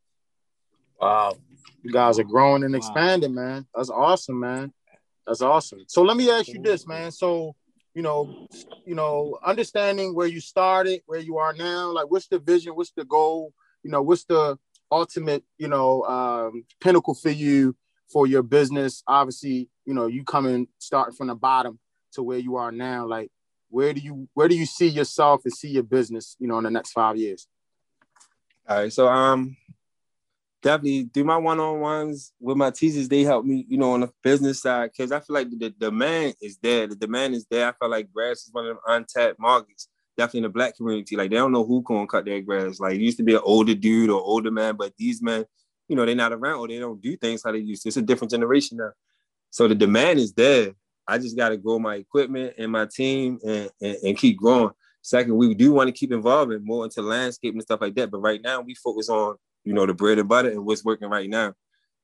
Wow, 1.00 1.38
you 1.84 1.94
guys 1.94 2.20
are 2.20 2.26
growing 2.26 2.66
and 2.66 2.76
expanding, 2.76 3.34
wow. 3.34 3.42
man. 3.42 3.68
That's 3.74 3.90
awesome, 3.90 4.42
man. 4.42 4.74
That's 5.26 5.42
awesome. 5.42 5.86
So 5.88 6.02
let 6.02 6.18
me 6.18 6.30
ask 6.30 6.50
you 6.50 6.62
this, 6.62 6.86
man. 6.86 7.12
So 7.12 7.56
you 7.94 8.02
know, 8.02 8.46
you 8.86 8.94
know, 8.94 9.40
understanding 9.46 10.14
where 10.14 10.28
you 10.28 10.42
started, 10.42 11.02
where 11.06 11.22
you 11.22 11.38
are 11.38 11.54
now, 11.54 11.94
like 11.94 12.12
what's 12.12 12.28
the 12.28 12.40
vision, 12.40 12.76
what's 12.76 12.92
the 12.92 13.06
goal, 13.06 13.54
you 13.84 13.90
know, 13.90 14.02
what's 14.02 14.26
the 14.26 14.60
ultimate, 14.92 15.44
you 15.58 15.68
know, 15.68 16.04
um, 16.04 16.66
pinnacle 16.82 17.14
for 17.14 17.30
you 17.30 17.76
for 18.12 18.28
your 18.28 18.44
business? 18.44 19.04
Obviously, 19.08 19.70
you 19.86 19.94
know, 19.94 20.08
you 20.08 20.24
coming 20.24 20.68
starting 20.78 21.16
from 21.16 21.28
the 21.28 21.36
bottom 21.36 21.80
to 22.14 22.24
where 22.24 22.40
you 22.40 22.56
are 22.56 22.72
now. 22.72 23.08
Like, 23.08 23.32
where 23.70 23.94
do 23.94 24.02
you 24.02 24.28
where 24.34 24.48
do 24.48 24.56
you 24.56 24.66
see 24.66 24.88
yourself 24.88 25.42
and 25.46 25.54
see 25.54 25.70
your 25.70 25.84
business, 25.84 26.36
you 26.40 26.48
know, 26.48 26.58
in 26.58 26.64
the 26.64 26.72
next 26.72 26.92
five 26.92 27.18
years? 27.18 27.48
All 28.68 28.78
right, 28.78 28.94
so 28.94 29.08
um, 29.08 29.58
definitely 30.62 31.04
do 31.04 31.24
my 31.24 31.38
one-on-ones 31.38 32.34
with 32.40 32.58
my 32.58 32.70
teachers. 32.70 33.10
They 33.10 33.24
help 33.24 33.46
me, 33.46 33.66
you 33.68 33.78
know, 33.78 33.94
on 33.94 34.02
the 34.02 34.12
business 34.22 34.62
side 34.62 34.92
because 34.92 35.12
I 35.12 35.20
feel 35.20 35.34
like 35.34 35.50
the, 35.50 35.58
the 35.58 35.70
demand 35.72 36.36
is 36.42 36.58
there. 36.58 36.86
The 36.86 36.96
demand 36.96 37.34
is 37.34 37.46
there. 37.50 37.68
I 37.68 37.74
feel 37.74 37.90
like 37.90 38.12
grass 38.14 38.44
is 38.44 38.50
one 38.52 38.66
of 38.66 38.76
them 38.76 38.80
untapped 38.88 39.40
markets 39.40 39.88
definitely 40.20 40.40
in 40.40 40.44
the 40.44 40.50
black 40.50 40.76
community, 40.76 41.16
like 41.16 41.30
they 41.30 41.38
don't 41.38 41.54
know 41.54 41.66
who 41.66 41.82
gonna 41.82 42.06
cut 42.06 42.26
their 42.26 42.42
grass. 42.42 42.80
Like 42.80 42.96
it 42.96 43.02
used 43.02 43.18
to 43.18 43.24
be 43.24 43.36
an 43.36 43.42
older 43.44 43.74
dude 43.74 44.10
or 44.10 44.22
older 44.22 44.52
man, 44.52 44.76
but 44.76 44.94
these 44.98 45.22
men, 45.22 45.46
you 45.88 45.96
know, 45.96 46.06
they're 46.06 46.14
not 46.14 46.34
around 46.34 46.60
or 46.60 46.68
they 46.68 46.78
don't 46.78 47.02
do 47.02 47.16
things 47.16 47.42
how 47.44 47.54
they 47.54 47.60
used 47.60 47.84
to. 47.84 47.88
It's 47.88 47.98
a 47.98 48.02
different 48.02 48.32
generation 48.32 48.78
now. 48.78 48.92
So 49.50 49.68
the 49.68 49.76
demand 49.76 50.20
is 50.20 50.34
there. 50.34 50.74
I 51.08 51.18
just 51.18 51.38
got 51.38 51.50
to 51.50 51.58
grow 51.58 51.80
my 51.80 51.96
equipment 51.96 52.56
and 52.58 52.72
my 52.72 52.86
team 52.86 53.40
and, 53.44 53.70
and, 53.82 53.98
and 54.04 54.18
keep 54.18 54.38
growing. 54.38 54.72
Second, 55.02 55.38
we 55.38 55.56
do 55.56 55.72
want 55.72 55.88
to 55.88 55.94
keep 55.94 56.12
involving 56.12 56.64
more 56.64 56.84
into 56.84 57.02
landscape 57.02 57.54
and 57.54 57.64
stuff 57.64 57.82
like 57.82 57.96
that. 57.96 58.12
But 58.12 58.20
right 58.20 58.42
now, 58.44 58.60
we 58.60 58.76
focus 58.76 59.10
on 59.10 59.38
you 59.64 59.74
know 59.74 59.86
the 59.86 59.94
bread 59.94 60.20
and 60.20 60.28
butter 60.28 60.50
and 60.50 60.66
what's 60.66 60.84
working 60.84 61.10
right 61.10 61.30
now. 61.30 61.54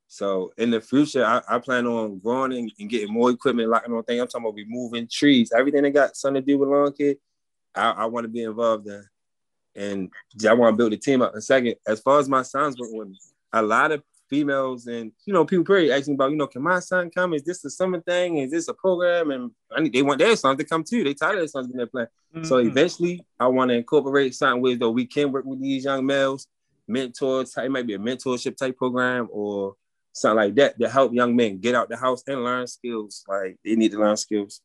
So 0.08 0.54
in 0.58 0.72
the 0.72 0.80
future, 0.80 1.26
I, 1.26 1.42
I 1.48 1.60
plan 1.60 1.86
on 1.86 2.20
growing 2.20 2.54
and, 2.54 2.72
and, 2.80 2.90
getting 2.90 3.14
more 3.14 3.32
equipment, 3.32 3.70
locking 3.70 3.94
on 3.94 4.04
things. 4.04 4.22
I'm 4.22 4.28
talking 4.28 4.46
about 4.46 4.56
removing 4.56 5.08
trees, 5.12 5.52
everything 5.56 5.84
that 5.84 5.92
got 5.92 6.16
something 6.16 6.42
to 6.42 6.46
do 6.46 6.58
with 6.58 6.70
lawn 6.70 6.94
care. 6.94 7.16
I, 7.76 7.92
I 7.92 8.06
want 8.06 8.26
to 8.26 8.30
be 8.30 8.44
involved 8.44 8.88
in. 8.88 9.04
And 9.78 10.12
I 10.48 10.54
want 10.54 10.74
to 10.74 10.78
build 10.78 10.94
a 10.94 10.98
team 10.98 11.22
up. 11.22 11.34
And 11.34 11.44
second, 11.44 11.76
as 11.86 12.00
far 12.00 12.20
as 12.20 12.30
my 12.30 12.44
sons 12.44 12.78
working 12.80 12.98
with 12.98 13.10
me, 13.10 13.20
a 13.52 13.62
lot 13.62 13.92
of 13.92 14.02
females 14.30 14.88
and 14.88 15.12
you 15.26 15.34
know 15.34 15.46
people 15.46 15.64
pretty 15.64 15.92
asking 15.92 16.16
about 16.16 16.32
you 16.32 16.38
know 16.38 16.48
can 16.48 16.62
my 16.62 16.80
son 16.80 17.10
come? 17.10 17.34
Is 17.34 17.44
this 17.44 17.64
a 17.66 17.70
summer 17.70 18.02
thing? 18.02 18.38
Is 18.38 18.52
this 18.52 18.68
a 18.68 18.74
program? 18.74 19.32
And 19.32 19.52
I 19.76 19.82
need, 19.82 19.94
they 19.94 20.02
want 20.02 20.20
their 20.20 20.36
sons 20.36 20.58
to 20.58 20.66
come 20.66 20.84
too. 20.84 21.04
They 21.04 21.14
tired 21.14 21.36
of 21.36 21.40
their 21.42 21.48
sons 21.48 21.68
being 21.68 21.78
there 21.78 21.88
playing. 21.88 22.08
Mm-hmm. 22.36 22.44
So 22.44 22.58
eventually, 22.58 23.24
I 23.40 23.48
want 23.48 23.70
to 23.70 23.76
incorporate 23.76 24.36
something 24.36 24.62
with 24.62 24.80
though 24.80 24.92
we 24.92 25.06
can 25.06 25.32
work 25.32 25.46
with 25.46 25.62
these 25.62 25.86
young 25.86 26.06
males, 26.06 26.48
mentors. 26.88 27.56
It 27.58 27.72
might 27.72 27.88
be 27.88 27.96
a 27.96 28.00
mentorship 28.00 28.58
type 28.58 28.78
program 28.78 29.28
or 29.32 29.76
something 30.14 30.38
like 30.38 30.56
that 30.56 30.80
to 30.80 30.90
help 30.90 31.14
young 31.14 31.36
men 31.36 31.60
get 31.60 31.76
out 31.76 31.90
the 31.90 31.98
house 31.98 32.24
and 32.28 32.44
learn 32.44 32.68
skills. 32.68 33.24
Like 33.28 33.58
they 33.64 33.76
need 33.76 33.92
to 33.92 34.00
learn 34.00 34.18
skills. 34.18 34.62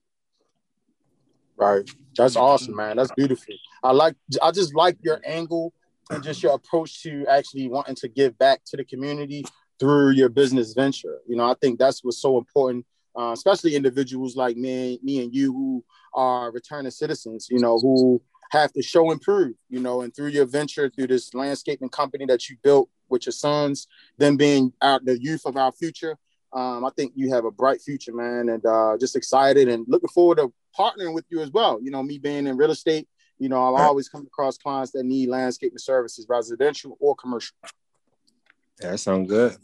Right. 1.60 1.90
That's 2.16 2.36
awesome, 2.36 2.76
man. 2.76 2.96
That's 2.96 3.12
beautiful. 3.12 3.54
I 3.82 3.92
like 3.92 4.14
I 4.42 4.50
just 4.50 4.74
like 4.74 4.96
your 5.02 5.20
angle 5.24 5.72
and 6.10 6.22
just 6.22 6.42
your 6.42 6.54
approach 6.54 7.02
to 7.02 7.24
actually 7.28 7.68
wanting 7.68 7.94
to 7.96 8.08
give 8.08 8.36
back 8.38 8.62
to 8.66 8.76
the 8.76 8.84
community 8.84 9.44
through 9.78 10.10
your 10.10 10.28
business 10.28 10.72
venture. 10.72 11.18
You 11.26 11.36
know, 11.36 11.44
I 11.44 11.54
think 11.60 11.78
that's 11.78 12.02
what's 12.02 12.20
so 12.20 12.36
important, 12.38 12.84
uh, 13.18 13.30
especially 13.32 13.76
individuals 13.76 14.36
like 14.36 14.56
me, 14.56 14.98
me 15.02 15.22
and 15.22 15.34
you 15.34 15.52
who 15.52 15.84
are 16.14 16.50
returning 16.50 16.90
citizens, 16.90 17.48
you 17.50 17.60
know, 17.60 17.78
who 17.78 18.20
have 18.50 18.72
to 18.72 18.82
show 18.82 19.10
and 19.10 19.20
prove, 19.20 19.54
you 19.68 19.80
know, 19.80 20.02
and 20.02 20.14
through 20.14 20.28
your 20.28 20.46
venture, 20.46 20.90
through 20.90 21.06
this 21.06 21.32
landscaping 21.34 21.88
company 21.88 22.26
that 22.26 22.48
you 22.48 22.56
built 22.62 22.88
with 23.08 23.26
your 23.26 23.32
sons, 23.32 23.86
them 24.18 24.36
being 24.36 24.72
out 24.82 25.04
the 25.04 25.20
youth 25.20 25.42
of 25.46 25.56
our 25.56 25.72
future, 25.72 26.18
um, 26.52 26.84
I 26.84 26.90
think 26.96 27.12
you 27.14 27.32
have 27.32 27.44
a 27.44 27.50
bright 27.50 27.80
future, 27.80 28.12
man, 28.12 28.48
and 28.48 28.64
uh, 28.66 28.96
just 28.98 29.14
excited 29.14 29.68
and 29.68 29.84
looking 29.88 30.08
forward 30.08 30.38
to 30.38 30.52
partnering 30.78 31.14
with 31.14 31.24
you 31.28 31.40
as 31.40 31.50
well. 31.50 31.80
You 31.82 31.90
know, 31.90 32.02
me 32.02 32.18
being 32.18 32.46
in 32.46 32.56
real 32.56 32.70
estate, 32.70 33.08
you 33.38 33.48
know, 33.48 33.56
I'll 33.56 33.76
always 33.76 34.08
come 34.08 34.26
across 34.26 34.58
clients 34.58 34.92
that 34.92 35.04
need 35.04 35.28
landscaping 35.28 35.78
services, 35.78 36.26
residential 36.28 36.96
or 37.00 37.14
commercial. 37.16 37.56
That 38.80 38.98
sounds 38.98 39.28
good. 39.28 39.56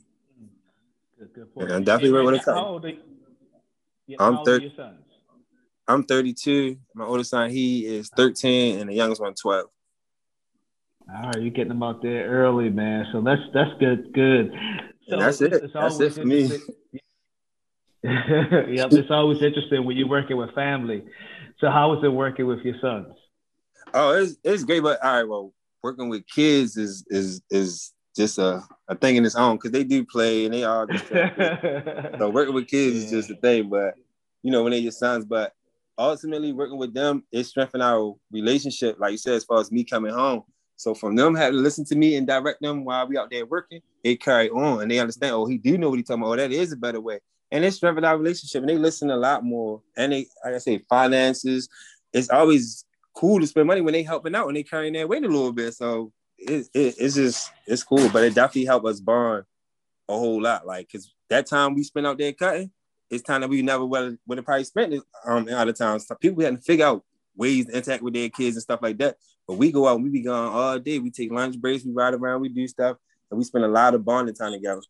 Good, 1.18 1.32
good 1.34 1.54
point. 1.54 1.70
Yeah, 1.70 1.76
I'm 1.76 1.84
definitely 1.84 2.18
ready 2.18 2.38
to 2.38 2.44
come. 2.44 2.82
I'm 4.18 4.44
30. 4.44 4.72
I'm 5.88 6.02
32. 6.04 6.76
My 6.94 7.04
oldest 7.04 7.30
son, 7.30 7.50
he 7.50 7.86
is 7.86 8.08
13, 8.10 8.80
and 8.80 8.90
the 8.90 8.94
youngest 8.94 9.20
one, 9.20 9.34
12. 9.34 9.66
All 11.08 11.22
right, 11.22 11.40
you're 11.40 11.50
getting 11.50 11.68
them 11.68 11.82
out 11.84 12.02
there 12.02 12.26
early, 12.28 12.68
man. 12.68 13.06
So 13.12 13.20
that's 13.20 13.40
that's 13.54 13.70
good. 13.78 14.12
Good. 14.12 14.52
So 15.08 15.18
that's 15.18 15.40
it. 15.40 15.72
That's 15.72 16.00
it 16.00 16.14
for 16.14 16.24
me. 16.24 16.50
yep, 18.70 18.92
it's 18.92 19.10
always 19.10 19.42
interesting 19.42 19.84
when 19.84 19.96
you're 19.96 20.08
working 20.08 20.36
with 20.36 20.54
family. 20.54 21.04
So 21.60 21.70
how 21.70 21.96
is 21.96 22.04
it 22.04 22.08
working 22.08 22.46
with 22.46 22.60
your 22.60 22.76
sons? 22.80 23.14
Oh, 23.94 24.12
it's 24.12 24.36
it's 24.44 24.64
great, 24.64 24.82
but 24.82 25.02
all 25.04 25.14
right, 25.14 25.28
well, 25.28 25.52
working 25.82 26.08
with 26.08 26.26
kids 26.28 26.76
is 26.76 27.04
is 27.08 27.42
is 27.50 27.92
just 28.14 28.38
a, 28.38 28.62
a 28.88 28.94
thing 28.94 29.16
in 29.16 29.24
its 29.24 29.34
own 29.34 29.56
because 29.56 29.72
they 29.72 29.84
do 29.84 30.04
play 30.04 30.44
and 30.44 30.54
they 30.54 30.64
are 30.64 30.86
so 32.18 32.30
working 32.30 32.54
with 32.54 32.68
kids 32.68 32.96
yeah. 32.96 33.04
is 33.04 33.10
just 33.10 33.30
a 33.30 33.36
thing, 33.36 33.68
but 33.68 33.94
you 34.42 34.52
know, 34.52 34.62
when 34.62 34.70
they're 34.70 34.80
your 34.80 34.92
sons, 34.92 35.24
but 35.24 35.52
ultimately 35.98 36.52
working 36.52 36.78
with 36.78 36.94
them, 36.94 37.24
it 37.32 37.44
strengthened 37.44 37.82
our 37.82 38.14
relationship, 38.30 38.96
like 38.98 39.12
you 39.12 39.18
said, 39.18 39.34
as 39.34 39.44
far 39.44 39.60
as 39.60 39.72
me 39.72 39.82
coming 39.82 40.12
home. 40.12 40.42
So 40.76 40.94
from 40.94 41.16
them 41.16 41.34
having 41.34 41.58
to 41.58 41.62
listen 41.62 41.84
to 41.86 41.96
me 41.96 42.16
and 42.16 42.26
direct 42.26 42.60
them 42.60 42.84
while 42.84 43.06
we 43.08 43.16
out 43.16 43.30
there 43.30 43.46
working, 43.46 43.80
it 44.04 44.20
carry 44.20 44.50
on 44.50 44.82
and 44.82 44.90
they 44.90 44.98
understand, 44.98 45.34
oh, 45.34 45.46
he 45.46 45.58
do 45.58 45.78
know 45.78 45.88
what 45.88 45.96
he 45.96 46.02
talking 46.02 46.22
about. 46.22 46.32
Oh, 46.32 46.36
that 46.36 46.52
is 46.52 46.72
a 46.72 46.76
better 46.76 47.00
way. 47.00 47.20
And 47.52 47.64
it 47.64 47.72
strengthened 47.72 48.06
our 48.06 48.18
relationship 48.18 48.62
and 48.62 48.68
they 48.68 48.76
listen 48.76 49.10
a 49.10 49.16
lot 49.16 49.44
more. 49.44 49.82
And 49.96 50.12
they, 50.12 50.26
like 50.44 50.54
I 50.54 50.58
say, 50.58 50.78
finances. 50.88 51.68
It's 52.12 52.30
always 52.30 52.84
cool 53.14 53.40
to 53.40 53.46
spend 53.46 53.66
money 53.66 53.80
when 53.80 53.92
they 53.92 54.02
helping 54.02 54.34
out 54.34 54.48
and 54.48 54.56
they 54.56 54.62
carrying 54.62 54.92
their 54.92 55.06
weight 55.06 55.24
a 55.24 55.28
little 55.28 55.52
bit. 55.52 55.74
So 55.74 56.12
it, 56.38 56.68
it, 56.74 56.94
it's 56.98 57.14
just, 57.14 57.52
it's 57.66 57.82
cool, 57.82 58.08
but 58.08 58.24
it 58.24 58.34
definitely 58.34 58.64
helped 58.64 58.86
us 58.86 59.00
bond 59.00 59.44
a 60.08 60.12
whole 60.12 60.42
lot. 60.42 60.66
Like, 60.66 60.90
cause 60.90 61.12
that 61.30 61.46
time 61.46 61.74
we 61.74 61.82
spent 61.82 62.06
out 62.06 62.18
there 62.18 62.32
cutting, 62.32 62.70
it's 63.10 63.22
time 63.22 63.42
that 63.42 63.50
we 63.50 63.62
never 63.62 63.84
would 63.84 64.18
have 64.28 64.44
probably 64.44 64.64
spent 64.64 64.94
it 64.94 65.02
um, 65.24 65.48
in 65.48 65.54
other 65.54 65.72
times. 65.72 66.06
So 66.06 66.14
people 66.16 66.42
had 66.42 66.56
to 66.56 66.62
figure 66.62 66.86
out 66.86 67.04
ways 67.36 67.66
to 67.66 67.76
interact 67.76 68.02
with 68.02 68.14
their 68.14 68.28
kids 68.28 68.56
and 68.56 68.62
stuff 68.62 68.80
like 68.82 68.98
that. 68.98 69.16
But 69.46 69.58
we 69.58 69.70
go 69.70 69.86
out, 69.86 70.00
we 70.00 70.10
be 70.10 70.22
gone 70.22 70.52
all 70.52 70.78
day. 70.78 70.98
We 70.98 71.10
take 71.10 71.30
lunch 71.30 71.60
breaks, 71.60 71.84
we 71.84 71.92
ride 71.92 72.14
around, 72.14 72.40
we 72.40 72.48
do 72.48 72.66
stuff, 72.66 72.96
and 73.30 73.38
we 73.38 73.44
spend 73.44 73.64
a 73.64 73.68
lot 73.68 73.94
of 73.94 74.04
bonding 74.04 74.34
time 74.34 74.52
together. 74.52 74.80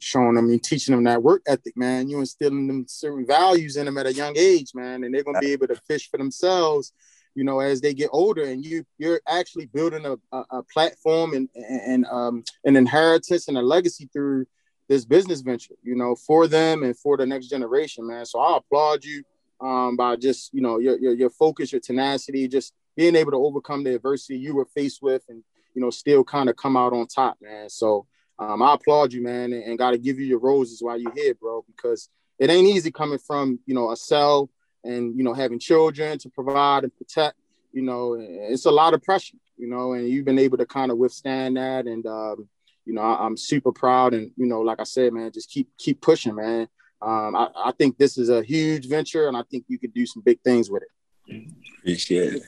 Showing 0.00 0.34
them 0.34 0.50
and 0.50 0.62
teaching 0.62 0.94
them 0.94 1.04
that 1.04 1.22
work 1.22 1.42
ethic, 1.46 1.76
man. 1.76 2.08
You 2.08 2.20
instilling 2.20 2.66
them 2.66 2.86
certain 2.88 3.26
values 3.26 3.76
in 3.76 3.86
them 3.86 3.98
at 3.98 4.06
a 4.06 4.12
young 4.12 4.36
age, 4.36 4.72
man, 4.74 5.04
and 5.04 5.14
they're 5.14 5.24
gonna 5.24 5.40
be 5.40 5.52
able 5.52 5.68
to 5.68 5.76
fish 5.86 6.10
for 6.10 6.18
themselves, 6.18 6.92
you 7.34 7.44
know, 7.44 7.60
as 7.60 7.80
they 7.80 7.94
get 7.94 8.10
older. 8.12 8.44
And 8.44 8.64
you 8.64 8.84
you're 8.98 9.20
actually 9.26 9.66
building 9.66 10.06
a, 10.06 10.16
a, 10.36 10.44
a 10.58 10.62
platform 10.62 11.34
and 11.34 11.48
and 11.54 12.06
um 12.06 12.44
an 12.64 12.76
inheritance 12.76 13.48
and 13.48 13.58
a 13.58 13.62
legacy 13.62 14.08
through 14.12 14.46
this 14.88 15.04
business 15.04 15.42
venture, 15.42 15.74
you 15.82 15.94
know, 15.94 16.14
for 16.14 16.46
them 16.46 16.82
and 16.82 16.96
for 16.96 17.16
the 17.16 17.26
next 17.26 17.48
generation, 17.48 18.06
man. 18.06 18.24
So 18.24 18.40
I 18.40 18.56
applaud 18.56 19.04
you 19.04 19.22
um, 19.60 19.96
by 19.96 20.16
just 20.16 20.52
you 20.54 20.60
know 20.60 20.78
your, 20.78 20.98
your, 20.98 21.14
your 21.14 21.30
focus, 21.30 21.72
your 21.72 21.80
tenacity, 21.80 22.48
just 22.48 22.72
being 22.96 23.16
able 23.16 23.32
to 23.32 23.36
overcome 23.36 23.84
the 23.84 23.94
adversity 23.94 24.38
you 24.38 24.54
were 24.54 24.66
faced 24.66 25.02
with, 25.02 25.22
and 25.28 25.42
you 25.74 25.82
know 25.82 25.90
still 25.90 26.24
kind 26.24 26.48
of 26.48 26.56
come 26.56 26.76
out 26.76 26.92
on 26.92 27.06
top, 27.06 27.36
man. 27.40 27.68
So 27.68 28.06
um, 28.38 28.62
I 28.62 28.74
applaud 28.74 29.12
you, 29.12 29.22
man, 29.22 29.52
and, 29.52 29.62
and 29.64 29.78
got 29.78 29.92
to 29.92 29.98
give 29.98 30.18
you 30.18 30.26
your 30.26 30.38
roses 30.38 30.82
while 30.82 30.98
you're 30.98 31.14
here, 31.14 31.34
bro, 31.34 31.64
because 31.66 32.08
it 32.38 32.50
ain't 32.50 32.68
easy 32.68 32.90
coming 32.90 33.18
from 33.18 33.58
you 33.66 33.74
know 33.74 33.90
a 33.90 33.96
cell 33.96 34.50
and 34.84 35.16
you 35.16 35.24
know 35.24 35.34
having 35.34 35.58
children 35.58 36.18
to 36.18 36.28
provide 36.30 36.84
and 36.84 36.96
protect. 36.96 37.36
You 37.72 37.82
know, 37.82 38.16
it's 38.18 38.64
a 38.64 38.70
lot 38.70 38.94
of 38.94 39.02
pressure, 39.02 39.36
you 39.56 39.68
know, 39.68 39.92
and 39.92 40.08
you've 40.08 40.24
been 40.24 40.38
able 40.38 40.58
to 40.58 40.66
kind 40.66 40.90
of 40.90 40.98
withstand 40.98 41.56
that, 41.56 41.86
and 41.86 42.06
um, 42.06 42.48
you 42.84 42.94
know 42.94 43.02
I, 43.02 43.26
I'm 43.26 43.36
super 43.36 43.72
proud, 43.72 44.14
and 44.14 44.30
you 44.36 44.46
know, 44.46 44.60
like 44.60 44.80
I 44.80 44.84
said, 44.84 45.12
man, 45.12 45.32
just 45.32 45.50
keep 45.50 45.68
keep 45.78 46.00
pushing, 46.00 46.34
man 46.34 46.68
um, 47.00 47.36
I, 47.36 47.48
I, 47.56 47.72
think 47.72 47.96
this 47.96 48.18
is 48.18 48.28
a 48.28 48.42
huge 48.42 48.88
venture, 48.88 49.28
and 49.28 49.36
I 49.36 49.42
think 49.50 49.64
you 49.68 49.78
could 49.78 49.94
do 49.94 50.04
some 50.04 50.22
big 50.22 50.40
things 50.40 50.68
with 50.68 50.82
it. 50.82 51.52
Appreciate 51.78 52.34
it. 52.34 52.42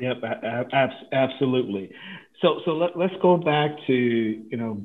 Yep, 0.00 0.16
absolutely. 1.12 1.92
So, 2.42 2.60
so 2.64 2.72
let, 2.72 2.96
let's 2.98 3.14
go 3.22 3.36
back 3.36 3.70
to 3.86 3.92
you 3.94 4.56
know 4.56 4.82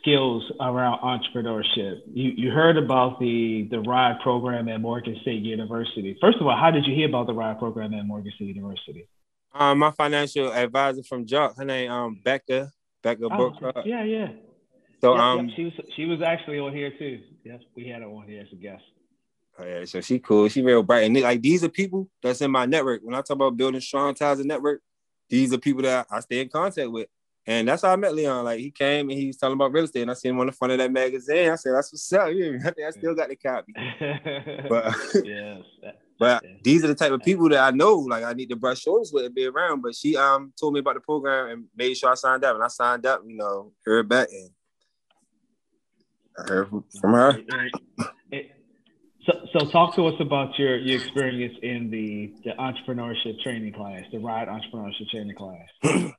skills 0.00 0.44
around 0.60 1.00
entrepreneurship. 1.00 2.02
You 2.12 2.32
you 2.36 2.50
heard 2.50 2.76
about 2.76 3.18
the 3.18 3.66
the 3.70 3.80
RIDE 3.80 4.20
program 4.22 4.68
at 4.68 4.80
Morgan 4.80 5.16
State 5.22 5.42
University. 5.42 6.16
First 6.20 6.38
of 6.40 6.46
all, 6.46 6.56
how 6.56 6.70
did 6.70 6.86
you 6.86 6.94
hear 6.94 7.08
about 7.08 7.26
the 7.26 7.34
RIDE 7.34 7.58
program 7.58 7.94
at 7.94 8.06
Morgan 8.06 8.32
State 8.36 8.54
University? 8.54 9.08
Um, 9.54 9.78
my 9.78 9.92
financial 9.92 10.52
advisor 10.52 11.02
from 11.02 11.26
JARC, 11.26 11.56
her 11.56 11.64
name 11.64 11.90
um 11.90 12.20
Becca 12.24 12.72
Becca 13.02 13.28
oh, 13.30 13.50
Brooke. 13.50 13.76
Yeah, 13.84 14.04
yeah. 14.04 14.28
So 15.00 15.14
yep, 15.14 15.22
um, 15.22 15.48
yep. 15.48 15.56
she 15.56 15.64
was 15.64 15.72
she 15.96 16.04
was 16.06 16.22
actually 16.22 16.58
on 16.58 16.74
here 16.74 16.92
too. 16.98 17.20
Yes, 17.44 17.60
we 17.76 17.88
had 17.88 18.02
her 18.02 18.08
on 18.08 18.26
here 18.26 18.40
as 18.40 18.48
a 18.52 18.56
guest. 18.56 18.82
Oh, 19.56 19.64
yeah, 19.64 19.84
so 19.84 20.00
she 20.00 20.18
cool. 20.18 20.48
She 20.48 20.62
real 20.62 20.82
bright. 20.82 21.04
And 21.04 21.20
like 21.20 21.40
these 21.40 21.62
are 21.62 21.68
people 21.68 22.08
that's 22.22 22.40
in 22.40 22.50
my 22.50 22.66
network. 22.66 23.02
When 23.04 23.14
I 23.14 23.18
talk 23.18 23.36
about 23.36 23.56
building 23.56 23.80
strong 23.80 24.14
ties 24.14 24.40
and 24.40 24.48
network, 24.48 24.80
these 25.28 25.52
are 25.52 25.58
people 25.58 25.82
that 25.82 26.06
I 26.10 26.20
stay 26.20 26.40
in 26.40 26.48
contact 26.48 26.90
with. 26.90 27.08
And 27.46 27.68
that's 27.68 27.82
how 27.82 27.92
I 27.92 27.96
met 27.96 28.14
Leon. 28.14 28.44
Like 28.44 28.60
he 28.60 28.70
came 28.70 29.10
and 29.10 29.18
he 29.18 29.26
was 29.26 29.36
talking 29.36 29.52
about 29.52 29.72
real 29.72 29.84
estate, 29.84 30.02
and 30.02 30.10
I 30.10 30.14
seen 30.14 30.30
him 30.30 30.40
on 30.40 30.46
the 30.46 30.52
front 30.52 30.72
of 30.72 30.78
that 30.78 30.90
magazine. 30.90 31.50
I 31.50 31.56
said, 31.56 31.74
"That's 31.74 31.92
what's 31.92 32.12
up." 32.12 32.28
Yeah, 32.34 32.56
I 32.64 32.70
think 32.70 32.86
I 32.86 32.90
still 32.90 33.14
got 33.14 33.28
the 33.28 33.36
copy. 33.36 33.74
but 34.68 34.94
yes, 35.22 35.62
but 36.18 36.42
these 36.62 36.82
are 36.84 36.88
the 36.88 36.94
type 36.94 37.12
of 37.12 37.20
people 37.20 37.50
that 37.50 37.60
I 37.60 37.70
know. 37.70 37.96
Like 37.96 38.24
I 38.24 38.32
need 38.32 38.48
to 38.48 38.56
brush 38.56 38.80
shoulders 38.80 39.10
with 39.12 39.26
and 39.26 39.34
be 39.34 39.44
around. 39.44 39.82
But 39.82 39.94
she 39.94 40.16
um 40.16 40.54
told 40.58 40.72
me 40.72 40.80
about 40.80 40.94
the 40.94 41.00
program 41.00 41.50
and 41.50 41.64
made 41.76 41.94
sure 41.94 42.10
I 42.10 42.14
signed 42.14 42.44
up, 42.44 42.54
and 42.54 42.64
I 42.64 42.68
signed 42.68 43.04
up. 43.04 43.22
You 43.26 43.36
know, 43.36 43.72
heard 43.84 44.08
back, 44.08 44.28
and 44.30 44.50
I 46.38 46.50
heard 46.50 46.70
from 46.98 47.12
her. 47.12 47.38
So, 49.26 49.46
so 49.52 49.70
talk 49.70 49.94
to 49.96 50.06
us 50.06 50.14
about 50.20 50.58
your, 50.58 50.76
your 50.76 51.00
experience 51.00 51.56
in 51.62 51.88
the, 51.90 52.34
the 52.44 52.50
entrepreneurship 52.58 53.40
training 53.42 53.72
class, 53.72 54.04
the 54.12 54.18
RIDE 54.18 54.48
entrepreneurship 54.48 55.08
training 55.10 55.36
class. 55.36 55.68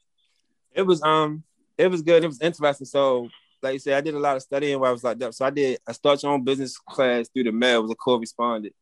it 0.74 0.82
was 0.82 1.02
um 1.04 1.44
it 1.78 1.88
was 1.88 2.02
good. 2.02 2.24
It 2.24 2.28
was 2.28 2.42
interesting. 2.42 2.86
So 2.86 3.30
like 3.62 3.74
you 3.74 3.80
said, 3.80 3.98
I 3.98 4.02
did 4.02 4.16
a 4.16 4.20
lot 4.20 4.38
of 4.38 4.42
studying 4.42 4.80
while 4.80 4.90
I 4.90 4.94
was 4.94 5.04
like 5.04 5.20
that. 5.20 5.36
So 5.36 5.46
I 5.46 5.50
did 5.52 5.80
a 5.88 5.94
start 5.94 6.24
your 6.24 6.32
own 6.32 6.44
business 6.44 6.78
class 6.78 7.30
through 7.30 7.44
the 7.44 7.52
mail. 7.52 7.80
It 7.80 7.84
was 7.84 7.92
a 7.92 7.96
correspondent. 7.96 8.74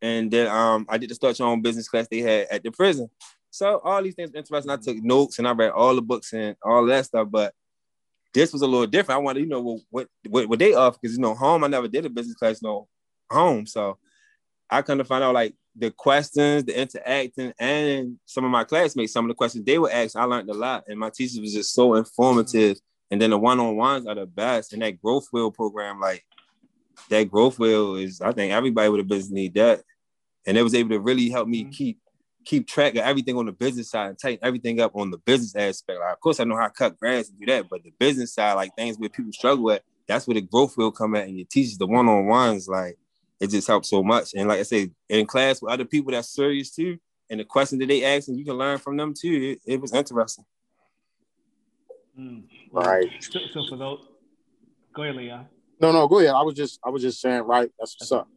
And 0.00 0.30
then 0.30 0.46
um 0.46 0.86
I 0.88 0.96
did 0.96 1.10
the 1.10 1.14
start 1.14 1.38
your 1.38 1.48
own 1.48 1.60
business 1.60 1.88
class 1.88 2.08
they 2.10 2.20
had 2.20 2.46
at 2.50 2.62
the 2.62 2.70
prison. 2.70 3.10
So 3.50 3.78
all 3.84 4.02
these 4.02 4.14
things 4.14 4.30
interesting. 4.34 4.70
I 4.70 4.76
took 4.76 4.96
notes 5.02 5.38
and 5.38 5.46
I 5.46 5.52
read 5.52 5.72
all 5.72 5.94
the 5.94 6.02
books 6.02 6.32
and 6.32 6.56
all 6.62 6.86
that 6.86 7.04
stuff. 7.04 7.28
But 7.30 7.52
this 8.32 8.52
was 8.52 8.62
a 8.62 8.66
little 8.66 8.86
different. 8.86 9.18
I 9.18 9.22
wanted, 9.22 9.40
you 9.40 9.46
know, 9.46 9.80
what 9.90 10.06
what, 10.28 10.48
what 10.48 10.58
they 10.58 10.72
offer 10.72 10.98
because 11.02 11.16
you 11.16 11.22
know, 11.22 11.34
home 11.34 11.64
I 11.64 11.66
never 11.66 11.88
did 11.88 12.06
a 12.06 12.10
business 12.10 12.36
class, 12.36 12.62
no 12.62 12.88
home. 13.30 13.66
So 13.66 13.98
I 14.68 14.82
kind 14.82 15.00
of 15.00 15.06
find 15.06 15.24
out 15.24 15.34
like 15.34 15.54
the 15.76 15.90
questions, 15.90 16.64
the 16.64 16.80
interacting, 16.80 17.52
and 17.58 18.18
some 18.26 18.44
of 18.44 18.50
my 18.50 18.64
classmates, 18.64 19.12
some 19.12 19.24
of 19.24 19.28
the 19.28 19.34
questions 19.34 19.64
they 19.64 19.78
were 19.78 19.90
asked, 19.90 20.16
I 20.16 20.24
learned 20.24 20.50
a 20.50 20.54
lot, 20.54 20.84
and 20.88 20.98
my 20.98 21.10
teachers 21.10 21.40
was 21.40 21.54
just 21.54 21.74
so 21.74 21.94
informative. 21.94 22.78
And 23.12 23.20
then 23.20 23.30
the 23.30 23.38
one-on-ones 23.38 24.06
are 24.06 24.14
the 24.14 24.26
best, 24.26 24.72
and 24.72 24.82
that 24.82 25.02
growth 25.02 25.26
wheel 25.32 25.50
program, 25.50 25.98
like 25.98 26.24
that 27.08 27.28
growth 27.28 27.58
wheel 27.58 27.96
is, 27.96 28.20
I 28.20 28.30
think 28.32 28.52
everybody 28.52 28.88
with 28.88 29.00
a 29.00 29.04
business 29.04 29.32
need 29.32 29.54
that, 29.54 29.82
and 30.46 30.56
it 30.56 30.62
was 30.62 30.74
able 30.74 30.90
to 30.90 31.00
really 31.00 31.28
help 31.28 31.48
me 31.48 31.62
mm-hmm. 31.62 31.70
keep 31.70 31.98
keep 32.44 32.66
track 32.66 32.94
of 32.94 33.02
everything 33.02 33.36
on 33.36 33.46
the 33.46 33.52
business 33.52 33.90
side 33.90 34.08
and 34.08 34.18
tighten 34.18 34.44
everything 34.44 34.80
up 34.80 34.92
on 34.94 35.10
the 35.10 35.18
business 35.18 35.54
aspect. 35.54 36.00
Like, 36.00 36.12
of 36.12 36.20
course, 36.20 36.40
I 36.40 36.44
know 36.44 36.56
how 36.56 36.68
to 36.68 36.72
cut 36.72 36.98
grass 36.98 37.28
and 37.28 37.38
do 37.38 37.46
that, 37.46 37.68
but 37.68 37.82
the 37.82 37.92
business 37.98 38.34
side, 38.34 38.54
like 38.54 38.74
things 38.76 38.96
where 38.96 39.08
people 39.08 39.32
struggle 39.32 39.64
with, 39.64 39.82
that's 40.08 40.26
where 40.26 40.34
the 40.34 40.40
growth 40.40 40.76
will 40.76 40.90
come 40.90 41.14
at. 41.16 41.28
And 41.28 41.36
you 41.36 41.44
teach 41.44 41.76
the 41.76 41.86
one 41.86 42.08
on 42.08 42.26
ones, 42.26 42.66
like 42.68 42.96
it 43.40 43.50
just 43.50 43.66
helps 43.66 43.88
so 43.88 44.02
much. 44.02 44.34
And 44.34 44.48
like 44.48 44.60
I 44.60 44.64
say, 44.64 44.90
in 45.08 45.26
class 45.26 45.62
with 45.62 45.72
other 45.72 45.84
people 45.84 46.12
that's 46.12 46.34
serious 46.34 46.70
too, 46.70 46.98
and 47.30 47.40
the 47.40 47.44
questions 47.44 47.80
that 47.80 47.86
they 47.86 48.04
ask, 48.04 48.28
and 48.28 48.38
you 48.38 48.44
can 48.44 48.54
learn 48.54 48.78
from 48.78 48.96
them 48.96 49.14
too. 49.18 49.56
It, 49.66 49.74
it 49.74 49.80
was 49.80 49.94
interesting. 49.94 50.44
Mm. 52.18 52.44
Right. 52.72 53.08
So, 53.20 53.38
so, 53.52 53.64
for 53.68 53.76
those, 53.76 54.06
go 54.94 55.02
ahead, 55.02 55.16
Leon. 55.16 55.46
No, 55.80 55.92
no, 55.92 56.06
go 56.06 56.18
ahead. 56.18 56.34
I 56.34 56.42
was 56.42 56.54
just, 56.54 56.78
I 56.84 56.90
was 56.90 57.02
just 57.02 57.20
saying, 57.20 57.42
right. 57.42 57.70
That's 57.78 57.96
what's 57.98 58.12
up. 58.12 58.28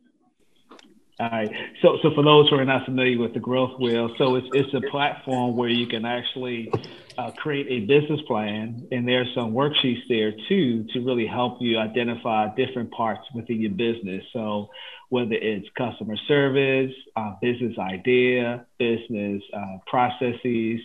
All 1.19 1.29
right. 1.29 1.51
So, 1.81 1.97
so 2.01 2.09
for 2.15 2.23
those 2.23 2.49
who 2.49 2.55
are 2.55 2.65
not 2.65 2.85
familiar 2.85 3.19
with 3.19 3.33
the 3.33 3.39
Growth 3.39 3.79
Wheel, 3.79 4.09
so 4.17 4.35
it's 4.35 4.47
it's 4.51 4.73
a 4.73 4.81
platform 4.89 5.55
where 5.55 5.69
you 5.69 5.85
can 5.85 6.05
actually 6.05 6.71
uh, 7.19 7.29
create 7.37 7.67
a 7.69 7.85
business 7.85 8.19
plan, 8.27 8.87
and 8.91 9.07
there's 9.07 9.27
some 9.35 9.53
worksheets 9.53 10.01
there 10.09 10.33
too 10.49 10.85
to 10.93 10.99
really 11.01 11.27
help 11.27 11.57
you 11.61 11.77
identify 11.77 12.47
different 12.55 12.91
parts 12.91 13.21
within 13.35 13.61
your 13.61 13.71
business. 13.71 14.23
So, 14.33 14.69
whether 15.09 15.33
it's 15.33 15.67
customer 15.77 16.17
service, 16.27 16.91
uh, 17.15 17.33
business 17.39 17.77
idea, 17.77 18.65
business 18.79 19.43
uh, 19.55 19.77
processes, 19.85 20.79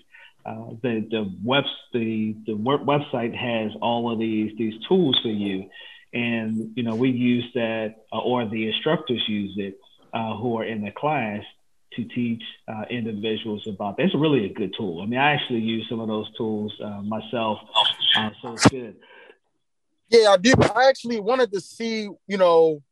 uh, 0.45 0.73
the 0.83 1.09
the 1.11 1.35
web 1.43 1.65
the 1.95 2.37
the 2.47 2.53
website 2.53 3.35
has 3.35 3.73
all 3.81 4.13
of 4.13 4.19
these 4.19 4.53
these 4.59 4.75
tools 4.87 5.19
for 5.23 5.31
you, 5.31 5.71
and 6.13 6.73
you 6.77 6.83
know 6.83 6.95
we 6.95 7.09
use 7.09 7.47
that, 7.55 7.95
uh, 8.13 8.19
or 8.19 8.47
the 8.47 8.69
instructors 8.69 9.23
use 9.27 9.55
it 9.57 9.79
uh, 10.13 10.37
who 10.37 10.57
are 10.59 10.65
in 10.65 10.83
the 10.83 10.91
class 10.91 11.43
to 11.95 12.05
teach 12.05 12.43
uh, 12.69 12.85
individuals 12.91 13.67
about 13.67 13.97
that. 13.97 14.05
It's 14.05 14.15
really 14.15 14.45
a 14.45 14.53
good 14.53 14.75
tool. 14.77 15.01
I 15.03 15.07
mean, 15.07 15.19
I 15.19 15.33
actually 15.33 15.61
use 15.61 15.87
some 15.89 16.01
of 16.01 16.09
those 16.09 16.31
tools 16.37 16.73
uh, 16.85 17.03
myself, 17.03 17.59
uh, 18.17 18.31
so 18.43 18.53
it's 18.53 18.69
good. 18.69 18.97
Yeah, 20.11 20.31
I 20.31 20.37
did. 20.37 20.63
I 20.63 20.89
actually 20.89 21.21
wanted 21.21 21.53
to 21.53 21.61
see, 21.61 22.09
you 22.27 22.37
know, 22.37 22.83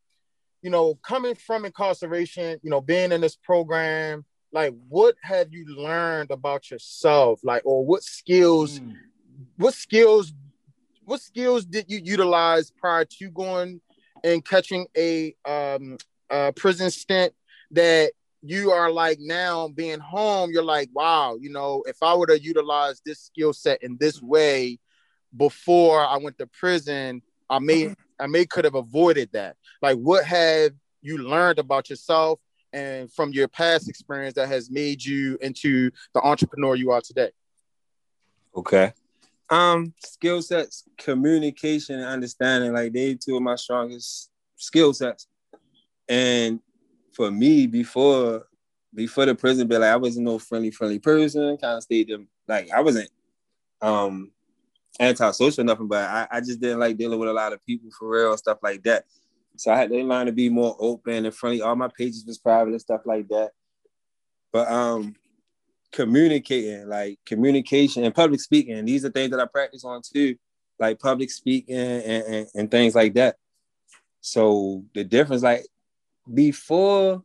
you 0.61 0.69
know, 0.69 0.95
coming 0.95 1.35
from 1.35 1.65
incarceration, 1.65 2.59
you 2.63 2.69
know, 2.69 2.81
being 2.81 3.11
in 3.11 3.21
this 3.21 3.35
program, 3.35 4.25
like, 4.51 4.73
what 4.89 5.15
have 5.21 5.53
you 5.53 5.65
learned 5.77 6.31
about 6.31 6.71
yourself, 6.71 7.39
like, 7.43 7.61
or 7.65 7.85
what 7.85 8.03
skills, 8.03 8.79
mm. 8.79 8.93
what 9.57 9.73
skills, 9.73 10.33
what 11.05 11.21
skills 11.21 11.65
did 11.65 11.85
you 11.87 11.99
utilize 12.03 12.71
prior 12.71 13.05
to 13.05 13.29
going 13.29 13.79
and 14.23 14.43
catching 14.43 14.87
a 14.97 15.35
um 15.45 15.97
a 16.29 16.51
prison 16.53 16.89
stint 16.91 17.33
that 17.71 18.11
you 18.41 18.71
are 18.71 18.91
like 18.91 19.19
now 19.19 19.67
being 19.69 19.99
home, 19.99 20.51
you're 20.51 20.63
like, 20.63 20.89
wow, 20.93 21.37
you 21.39 21.49
know, 21.49 21.83
if 21.87 22.01
I 22.01 22.13
would 22.13 22.29
have 22.29 22.43
utilized 22.43 23.01
this 23.05 23.19
skill 23.21 23.53
set 23.53 23.83
in 23.83 23.97
this 23.99 24.21
way 24.21 24.79
before 25.35 26.05
I 26.05 26.17
went 26.17 26.37
to 26.37 26.47
prison, 26.47 27.21
I 27.49 27.59
may 27.59 27.95
I 28.19 28.27
may 28.27 28.45
could 28.45 28.65
have 28.65 28.75
avoided 28.75 29.29
that. 29.33 29.55
Like, 29.81 29.97
what 29.97 30.25
have 30.25 30.71
you 31.01 31.17
learned 31.17 31.59
about 31.59 31.89
yourself 31.89 32.39
and 32.73 33.11
from 33.11 33.31
your 33.31 33.47
past 33.47 33.89
experience 33.89 34.35
that 34.35 34.47
has 34.47 34.69
made 34.69 35.03
you 35.03 35.37
into 35.41 35.91
the 36.13 36.21
entrepreneur 36.21 36.75
you 36.75 36.91
are 36.91 37.01
today? 37.01 37.31
Okay. 38.55 38.93
Um, 39.49 39.93
skill 40.03 40.41
sets, 40.41 40.83
communication 40.97 41.95
and 41.95 42.05
understanding, 42.05 42.73
like 42.73 42.91
they 42.91 43.15
two 43.15 43.37
of 43.37 43.43
my 43.43 43.55
strongest 43.55 44.29
skill 44.57 44.93
sets. 44.93 45.27
And 46.09 46.59
for 47.13 47.31
me, 47.31 47.67
before 47.67 48.47
before 48.93 49.25
the 49.25 49.35
prison 49.35 49.67
bill, 49.67 49.81
like 49.81 49.91
I 49.91 49.97
wasn't 49.97 50.25
no 50.25 50.39
friendly, 50.39 50.71
friendly 50.71 50.99
person. 50.99 51.57
Kind 51.57 51.77
of 51.77 51.83
stayed 51.83 52.09
them 52.09 52.27
like 52.47 52.71
I 52.71 52.81
wasn't 52.81 53.09
um 53.81 54.31
antisocial 54.99 55.63
nothing, 55.63 55.87
but 55.87 56.09
I, 56.09 56.27
I 56.31 56.39
just 56.39 56.59
didn't 56.59 56.79
like 56.79 56.97
dealing 56.97 57.19
with 57.19 57.29
a 57.29 57.33
lot 57.33 57.53
of 57.53 57.63
people 57.65 57.89
for 57.97 58.09
real 58.09 58.37
stuff 58.37 58.59
like 58.63 58.83
that. 58.83 59.05
So 59.55 59.71
I 59.71 59.77
had 59.77 59.89
to 59.89 60.03
learn 60.03 60.27
to 60.27 60.31
be 60.31 60.49
more 60.49 60.75
open 60.79 61.25
and 61.25 61.35
friendly. 61.35 61.61
All 61.61 61.75
my 61.75 61.89
pages 61.95 62.23
was 62.25 62.37
private 62.37 62.71
and 62.71 62.81
stuff 62.81 63.01
like 63.05 63.27
that. 63.29 63.51
But 64.51 64.71
um 64.71 65.15
communicating, 65.91 66.87
like 66.87 67.19
communication 67.25 68.03
and 68.03 68.13
public 68.13 68.39
speaking, 68.39 68.85
these 68.85 69.05
are 69.05 69.09
things 69.09 69.31
that 69.31 69.39
I 69.39 69.45
practice 69.45 69.83
on 69.83 70.01
too, 70.01 70.35
like 70.79 70.99
public 70.99 71.31
speaking 71.31 71.75
and, 71.75 72.23
and, 72.23 72.47
and 72.53 72.71
things 72.71 72.95
like 72.95 73.13
that. 73.15 73.37
So 74.21 74.83
the 74.93 75.03
difference, 75.03 75.43
like 75.43 75.65
before, 76.33 77.23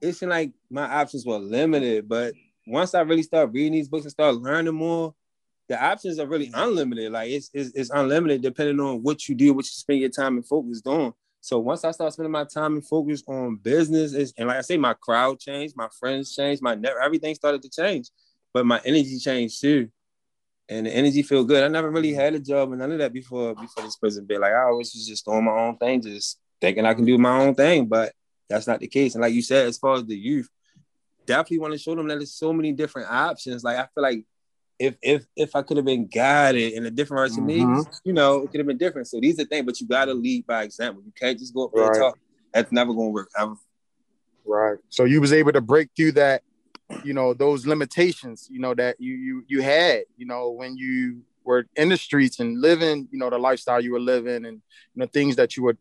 it 0.00 0.12
seemed 0.14 0.30
like 0.30 0.52
my 0.70 0.84
options 0.84 1.26
were 1.26 1.38
limited, 1.38 2.08
but 2.08 2.34
once 2.66 2.94
I 2.94 3.00
really 3.00 3.22
start 3.22 3.52
reading 3.52 3.72
these 3.72 3.88
books 3.88 4.04
and 4.04 4.12
start 4.12 4.36
learning 4.36 4.74
more, 4.74 5.14
the 5.68 5.82
options 5.82 6.18
are 6.18 6.26
really 6.26 6.50
unlimited. 6.52 7.12
Like 7.12 7.30
it's, 7.30 7.50
it's, 7.54 7.70
it's 7.74 7.90
unlimited 7.90 8.42
depending 8.42 8.80
on 8.80 9.02
what 9.02 9.28
you 9.28 9.34
do, 9.34 9.52
what 9.52 9.64
you 9.64 9.70
spend 9.70 10.00
your 10.00 10.08
time 10.08 10.36
and 10.36 10.46
focus 10.46 10.82
on. 10.84 11.12
So 11.40 11.58
once 11.58 11.84
I 11.84 11.90
start 11.92 12.12
spending 12.12 12.32
my 12.32 12.44
time 12.44 12.74
and 12.74 12.86
focus 12.86 13.22
on 13.26 13.56
business, 13.56 14.32
and 14.36 14.48
like 14.48 14.58
I 14.58 14.60
say, 14.60 14.76
my 14.76 14.94
crowd 14.94 15.38
changed, 15.38 15.74
my 15.76 15.88
friends 15.98 16.34
changed, 16.34 16.62
my 16.62 16.78
everything 17.02 17.34
started 17.34 17.62
to 17.62 17.70
change, 17.70 18.08
but 18.52 18.66
my 18.66 18.80
energy 18.84 19.18
changed 19.18 19.60
too, 19.60 19.88
and 20.68 20.86
the 20.86 20.90
energy 20.90 21.22
feel 21.22 21.44
good. 21.44 21.64
I 21.64 21.68
never 21.68 21.90
really 21.90 22.12
had 22.12 22.34
a 22.34 22.40
job 22.40 22.70
and 22.72 22.80
none 22.80 22.92
of 22.92 22.98
that 22.98 23.12
before 23.12 23.54
before 23.54 23.84
this 23.84 23.96
prison 23.96 24.26
bit. 24.26 24.40
Like 24.40 24.52
I 24.52 24.64
always 24.64 24.92
was 24.92 25.06
just 25.06 25.24
doing 25.24 25.44
my 25.44 25.52
own 25.52 25.78
thing, 25.78 26.02
just 26.02 26.38
thinking 26.60 26.86
I 26.86 26.94
can 26.94 27.04
do 27.04 27.18
my 27.18 27.38
own 27.38 27.54
thing, 27.54 27.86
but 27.86 28.12
that's 28.48 28.66
not 28.66 28.80
the 28.80 28.88
case. 28.88 29.14
And 29.14 29.22
like 29.22 29.34
you 29.34 29.42
said, 29.42 29.66
as 29.66 29.78
far 29.78 29.94
as 29.94 30.04
the 30.04 30.16
youth, 30.16 30.48
definitely 31.26 31.58
want 31.58 31.72
to 31.72 31.78
show 31.78 31.94
them 31.94 32.08
that 32.08 32.16
there's 32.16 32.34
so 32.34 32.52
many 32.52 32.72
different 32.72 33.10
options. 33.10 33.64
Like 33.64 33.76
I 33.76 33.86
feel 33.94 34.02
like 34.02 34.24
if 34.78 34.96
if 35.02 35.24
if 35.36 35.54
I 35.54 35.62
could 35.62 35.76
have 35.76 35.86
been 35.86 36.06
guided 36.06 36.72
in 36.72 36.86
a 36.86 36.90
different 36.90 37.20
version 37.20 37.46
mm-hmm. 37.46 37.78
me, 37.78 37.84
you 38.04 38.12
know, 38.12 38.42
it 38.42 38.50
could 38.50 38.60
have 38.60 38.66
been 38.66 38.78
different. 38.78 39.08
So 39.08 39.20
these 39.20 39.38
are 39.38 39.44
things, 39.44 39.66
but 39.66 39.80
you 39.80 39.86
gotta 39.86 40.14
lead 40.14 40.46
by 40.46 40.62
example. 40.64 41.02
You 41.04 41.12
can't 41.18 41.38
just 41.38 41.54
go 41.54 41.66
up 41.66 41.72
there 41.74 41.84
right. 41.84 41.94
and 41.94 42.02
talk. 42.02 42.18
That's 42.52 42.72
never 42.72 42.92
gonna 42.92 43.10
work 43.10 43.30
ever. 43.38 43.54
Right. 44.44 44.78
So 44.88 45.04
you 45.04 45.20
was 45.20 45.32
able 45.32 45.52
to 45.52 45.60
break 45.60 45.90
through 45.94 46.12
that, 46.12 46.42
you 47.04 47.12
know, 47.12 47.34
those 47.34 47.66
limitations, 47.66 48.48
you 48.50 48.58
know, 48.58 48.74
that 48.74 48.96
you 48.98 49.14
you 49.14 49.44
you 49.46 49.62
had, 49.62 50.04
you 50.16 50.26
know, 50.26 50.50
when 50.50 50.76
you 50.76 51.22
were 51.44 51.66
in 51.76 51.90
the 51.90 51.96
streets 51.96 52.40
and 52.40 52.60
living, 52.60 53.06
you 53.12 53.18
know, 53.18 53.30
the 53.30 53.38
lifestyle 53.38 53.80
you 53.80 53.92
were 53.92 54.00
living 54.00 54.46
and 54.46 54.62
you 54.94 54.96
know 54.96 55.06
things 55.06 55.36
that 55.36 55.56
you 55.56 55.62
were 55.62 55.76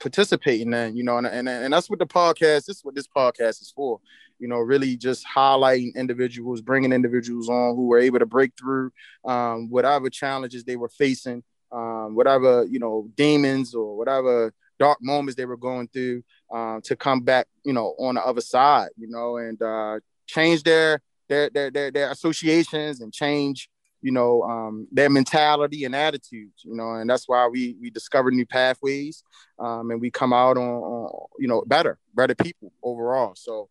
participating 0.00 0.72
in, 0.72 0.96
you 0.96 1.02
know, 1.02 1.18
and, 1.18 1.26
and, 1.26 1.48
and 1.48 1.72
that's 1.72 1.90
what 1.90 1.98
the 1.98 2.06
podcast, 2.06 2.66
this 2.66 2.76
is 2.76 2.84
what 2.84 2.94
this 2.94 3.08
podcast 3.08 3.62
is 3.62 3.72
for, 3.74 4.00
you 4.38 4.48
know, 4.48 4.58
really 4.58 4.96
just 4.96 5.24
highlighting 5.26 5.94
individuals, 5.94 6.60
bringing 6.60 6.92
individuals 6.92 7.48
on 7.48 7.74
who 7.76 7.86
were 7.86 7.98
able 7.98 8.18
to 8.18 8.26
break 8.26 8.52
through 8.58 8.90
um, 9.24 9.70
whatever 9.70 10.10
challenges 10.10 10.64
they 10.64 10.76
were 10.76 10.88
facing, 10.88 11.42
um, 11.72 12.14
whatever, 12.14 12.64
you 12.64 12.78
know, 12.78 13.08
demons 13.16 13.74
or 13.74 13.96
whatever 13.96 14.52
dark 14.78 14.98
moments 15.00 15.36
they 15.36 15.44
were 15.44 15.56
going 15.56 15.88
through 15.88 16.22
um, 16.52 16.80
to 16.82 16.96
come 16.96 17.20
back, 17.20 17.46
you 17.64 17.72
know, 17.72 17.94
on 17.98 18.16
the 18.16 18.22
other 18.22 18.40
side, 18.40 18.88
you 18.96 19.08
know, 19.08 19.36
and 19.36 19.60
uh, 19.62 19.98
change 20.26 20.62
their, 20.62 21.00
their, 21.28 21.48
their, 21.50 21.70
their, 21.70 21.90
their 21.90 22.10
associations 22.10 23.00
and 23.00 23.12
change 23.12 23.68
you 24.04 24.12
know 24.12 24.42
um, 24.42 24.86
their 24.92 25.08
mentality 25.08 25.84
and 25.84 25.96
attitudes 25.96 26.62
you 26.62 26.76
know 26.76 26.92
and 26.92 27.08
that's 27.08 27.26
why 27.26 27.48
we 27.48 27.74
we 27.80 27.88
discover 27.88 28.30
new 28.30 28.44
pathways 28.44 29.24
um, 29.58 29.90
and 29.90 30.00
we 30.00 30.10
come 30.10 30.32
out 30.34 30.58
on, 30.58 30.62
on, 30.62 31.26
you 31.38 31.48
know 31.48 31.62
better 31.66 31.98
better 32.14 32.34
people 32.34 32.70
overall. 32.82 33.34
So 33.34 33.70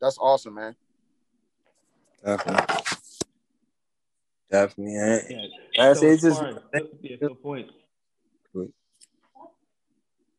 that's 0.00 0.18
awesome 0.18 0.54
man. 0.54 0.74
Definitely. 2.24 2.76
Definitely 4.50 4.92
yeah, 4.92 5.48
that's 5.76 6.00
so 6.00 6.06
it's 6.06 6.22
just 6.22 6.42
yeah, 7.02 7.16
good 7.20 7.40
point. 7.40 7.70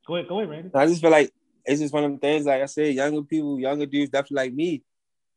Go 0.05 0.15
ahead 0.15 0.27
go 0.27 0.39
ahead 0.39 0.49
Randy. 0.49 0.71
I 0.73 0.87
just 0.87 1.01
feel 1.01 1.11
like 1.11 1.31
it's 1.65 1.79
just 1.79 1.93
one 1.93 2.03
of 2.03 2.11
the 2.11 2.17
things 2.17 2.45
like 2.45 2.61
I 2.61 2.65
said 2.65 2.93
younger 2.93 3.21
people 3.21 3.57
younger 3.59 3.85
dudes 3.85 4.11
definitely 4.11 4.47
like 4.47 4.53
me 4.53 4.83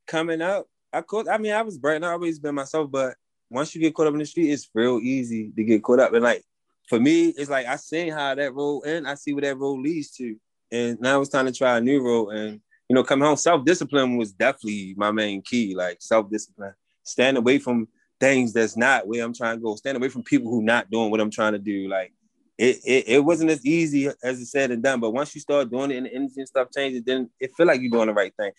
coming 0.07 0.40
up 0.42 0.66
I 0.92 1.02
could 1.02 1.28
I 1.28 1.38
mean 1.38 1.52
I 1.52 1.62
was 1.62 1.78
bright 1.78 1.96
and 1.96 2.07
I 2.07 2.11
always 2.11 2.40
been 2.40 2.57
myself 2.57 2.90
but 2.90 3.14
once 3.54 3.74
you 3.74 3.80
get 3.80 3.94
caught 3.94 4.08
up 4.08 4.12
in 4.14 4.18
the 4.18 4.26
street, 4.26 4.50
it's 4.50 4.68
real 4.74 4.98
easy 5.00 5.50
to 5.54 5.64
get 5.64 5.82
caught 5.82 6.00
up. 6.00 6.12
And 6.12 6.24
like 6.24 6.42
for 6.88 6.98
me, 6.98 7.28
it's 7.28 7.48
like 7.48 7.66
I 7.66 7.76
seen 7.76 8.12
how 8.12 8.34
that 8.34 8.52
road 8.52 8.82
and 8.82 9.06
I 9.06 9.14
see 9.14 9.32
where 9.32 9.42
that 9.42 9.56
road 9.56 9.80
leads 9.80 10.10
to. 10.16 10.36
And 10.72 11.00
now 11.00 11.20
it's 11.20 11.30
time 11.30 11.46
to 11.46 11.52
try 11.52 11.78
a 11.78 11.80
new 11.80 12.02
road. 12.02 12.30
And 12.30 12.60
you 12.88 12.94
know, 12.94 13.04
coming 13.04 13.24
home, 13.24 13.36
self-discipline 13.36 14.16
was 14.16 14.32
definitely 14.32 14.94
my 14.96 15.12
main 15.12 15.40
key. 15.40 15.74
Like 15.74 15.98
self-discipline. 16.00 16.74
Stand 17.04 17.36
away 17.36 17.58
from 17.58 17.86
things 18.18 18.52
that's 18.52 18.76
not 18.76 19.06
where 19.06 19.24
I'm 19.24 19.34
trying 19.34 19.56
to 19.56 19.62
go. 19.62 19.76
Stand 19.76 19.96
away 19.96 20.08
from 20.08 20.24
people 20.24 20.50
who 20.50 20.62
not 20.62 20.90
doing 20.90 21.10
what 21.10 21.20
I'm 21.20 21.30
trying 21.30 21.52
to 21.52 21.58
do. 21.58 21.88
Like 21.88 22.12
it, 22.58 22.80
it, 22.84 23.04
it 23.08 23.24
wasn't 23.24 23.50
as 23.50 23.64
easy 23.64 24.08
as 24.22 24.40
it 24.40 24.46
said 24.46 24.72
and 24.72 24.82
done. 24.82 24.98
But 24.98 25.12
once 25.12 25.32
you 25.34 25.40
start 25.40 25.70
doing 25.70 25.92
it 25.92 25.98
and 25.98 26.06
the 26.06 26.14
energy 26.14 26.34
and 26.38 26.48
stuff 26.48 26.68
changes, 26.74 27.04
then 27.04 27.30
it 27.38 27.52
feel 27.56 27.66
like 27.66 27.80
you're 27.80 27.90
doing 27.90 28.08
the 28.08 28.14
right 28.14 28.34
thing 28.36 28.50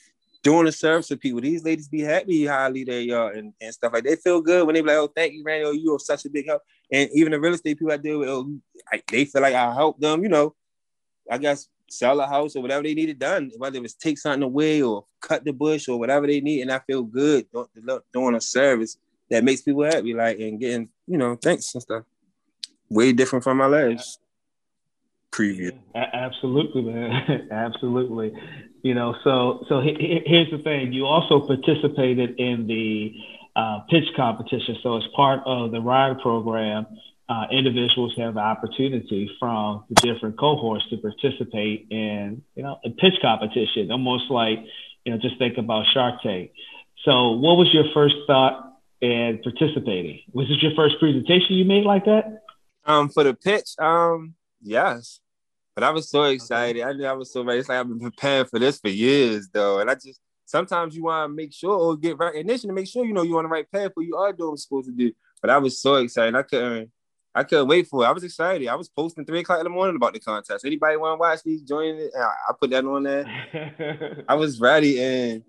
doing 0.46 0.68
a 0.68 0.72
service 0.72 1.08
for 1.08 1.16
people. 1.16 1.42
These 1.42 1.64
ladies 1.64 1.88
be 1.88 2.02
happy 2.02 2.46
highly 2.46 2.84
they 2.84 3.10
are 3.10 3.32
and, 3.32 3.52
and 3.60 3.74
stuff 3.74 3.92
like 3.92 4.04
they 4.04 4.16
feel 4.16 4.42
good 4.42 4.64
when 4.66 4.76
they 4.76 4.82
be 4.82 4.88
like, 4.88 4.98
oh, 4.98 5.12
thank 5.14 5.34
you, 5.34 5.44
Randy. 5.44 5.66
Oh, 5.66 5.72
you 5.72 5.96
are 5.96 6.00
such 6.00 6.24
a 6.26 6.30
big 6.30 6.46
help. 6.46 6.62
And 6.92 7.10
even 7.16 7.32
the 7.32 7.40
real 7.40 7.56
estate 7.56 7.80
people 7.80 7.92
I 7.92 7.98
deal 7.98 8.20
with, 8.20 8.30
oh, 8.30 8.56
I, 8.94 9.02
they 9.10 9.26
feel 9.26 9.42
like 9.42 9.56
I 9.56 9.74
help 9.74 10.00
them, 10.00 10.22
you 10.22 10.30
know, 10.30 10.54
I 11.30 11.40
guess 11.40 11.68
sell 11.90 12.20
a 12.20 12.28
house 12.28 12.56
or 12.56 12.62
whatever 12.62 12.84
they 12.84 12.94
needed 12.94 13.18
done, 13.18 13.50
whether 13.58 13.78
it 13.78 13.82
was 13.82 13.96
take 13.96 14.20
something 14.20 14.44
away 14.44 14.84
or 14.84 15.06
cut 15.20 15.44
the 15.44 15.52
bush 15.52 15.88
or 15.88 15.98
whatever 15.98 16.28
they 16.28 16.42
need. 16.42 16.62
And 16.62 16.72
I 16.72 16.78
feel 16.78 17.02
good 17.02 17.48
doing 18.14 18.36
a 18.36 18.42
service 18.42 18.98
that 19.32 19.44
makes 19.44 19.64
people 19.64 19.84
happy, 19.84 20.14
like 20.14 20.40
and 20.40 20.60
getting, 20.60 20.90
you 21.08 21.18
know, 21.18 21.36
thanks 21.42 21.74
and 21.74 21.82
stuff. 21.82 22.04
Way 22.88 23.14
different 23.14 23.44
from 23.44 23.58
my 23.58 23.66
last 23.66 24.20
previous. 25.32 25.74
Absolutely, 25.96 26.84
man. 26.84 27.48
Absolutely. 27.52 28.32
You 28.86 28.94
know, 28.94 29.16
so 29.24 29.66
so 29.68 29.82
he, 29.82 30.22
here's 30.28 30.52
the 30.52 30.60
thing. 30.60 30.94
You 30.94 31.08
also 31.08 31.40
participated 31.40 32.40
in 32.40 32.68
the 32.68 33.16
uh, 33.56 33.80
pitch 33.90 34.04
competition. 34.16 34.78
So 34.84 34.98
as 34.98 35.04
part 35.16 35.42
of 35.48 35.72
the 35.72 35.82
RIDE 35.82 36.20
program, 36.20 36.86
uh, 37.28 37.46
individuals 37.52 38.14
have 38.18 38.36
the 38.36 38.42
opportunity 38.42 39.28
from 39.40 39.86
the 39.90 39.96
different 39.96 40.38
cohorts 40.38 40.88
to 40.92 40.98
participate 40.98 41.88
in, 41.90 42.44
you 42.54 42.62
know, 42.62 42.78
a 42.86 42.92
pitch 42.92 43.16
competition, 43.24 43.90
almost 43.90 44.30
like, 44.30 44.60
you 45.04 45.12
know, 45.12 45.18
just 45.18 45.40
think 45.40 45.58
about 45.58 45.88
Shark 45.92 46.22
Tank. 46.22 46.52
So 47.06 47.32
what 47.32 47.58
was 47.58 47.74
your 47.74 47.86
first 47.92 48.14
thought 48.28 48.72
in 49.02 49.40
participating? 49.42 50.20
Was 50.34 50.48
this 50.48 50.62
your 50.62 50.76
first 50.76 51.00
presentation 51.00 51.56
you 51.56 51.66
made 51.66 51.86
like 51.86 52.06
that? 52.06 52.44
Um, 52.86 53.10
for 53.10 53.24
the 53.24 53.34
pitch, 53.34 53.70
um, 53.80 54.36
yes. 54.62 55.22
But 55.76 55.84
I 55.84 55.90
was 55.90 56.10
so 56.10 56.24
excited. 56.24 56.82
I 56.82 56.94
knew 56.94 57.06
I 57.06 57.14
was 57.14 57.34
so 57.34 57.44
ready. 57.44 57.60
It's 57.60 57.70
like 57.70 57.80
I've 57.80 57.90
been 57.90 58.00
preparing 58.00 58.46
for 58.46 58.60
this 58.60 58.80
for 58.80 58.88
years, 58.88 59.50
though. 59.52 59.80
And 59.80 59.92
I 59.92 59.96
just 59.96 60.22
sometimes 60.46 60.96
you 60.96 61.04
want 61.04 61.30
to 61.30 61.36
make 61.36 61.54
sure 61.54 61.76
or 61.78 61.98
get 61.98 62.18
recognition 62.18 62.70
to 62.70 62.74
make 62.74 62.88
sure 62.88 63.06
you 63.06 63.14
know 63.14 63.24
you're 63.24 63.38
on 63.38 63.44
the 63.44 63.50
right 63.50 63.70
path 63.70 63.92
what 63.94 64.06
you 64.06 64.16
are 64.16 64.32
doing 64.32 64.50
what 64.50 64.54
you're 64.54 64.58
supposed 64.58 64.88
to 64.88 64.94
do. 64.94 65.12
But 65.42 65.50
I 65.50 65.58
was 65.58 65.82
so 65.82 65.96
excited. 65.96 66.34
I 66.34 66.44
couldn't 66.44 66.92
I 67.34 67.44
couldn't 67.44 67.68
wait 67.68 67.88
for 67.88 68.04
it. 68.04 68.08
I 68.08 68.12
was 68.12 68.24
excited. 68.24 68.70
I 68.70 68.76
was 68.76 68.88
posting 68.88 69.26
three 69.26 69.42
o'clock 69.42 69.60
in 69.60 69.66
the 69.66 69.70
morning 69.70 69.98
about 69.98 70.14
the 70.14 70.22
contest. 70.22 70.64
Anybody 70.64 70.96
want 70.96 71.16
to 71.16 71.20
watch 71.20 71.44
these? 71.44 71.62
Join 71.62 71.96
it. 71.96 72.12
I 72.18 72.54
put 72.58 72.70
that 72.70 72.86
on 72.86 73.04
there. 73.04 74.24
I 74.30 74.36
was 74.36 74.62
ready 74.62 75.02
and 75.02 75.44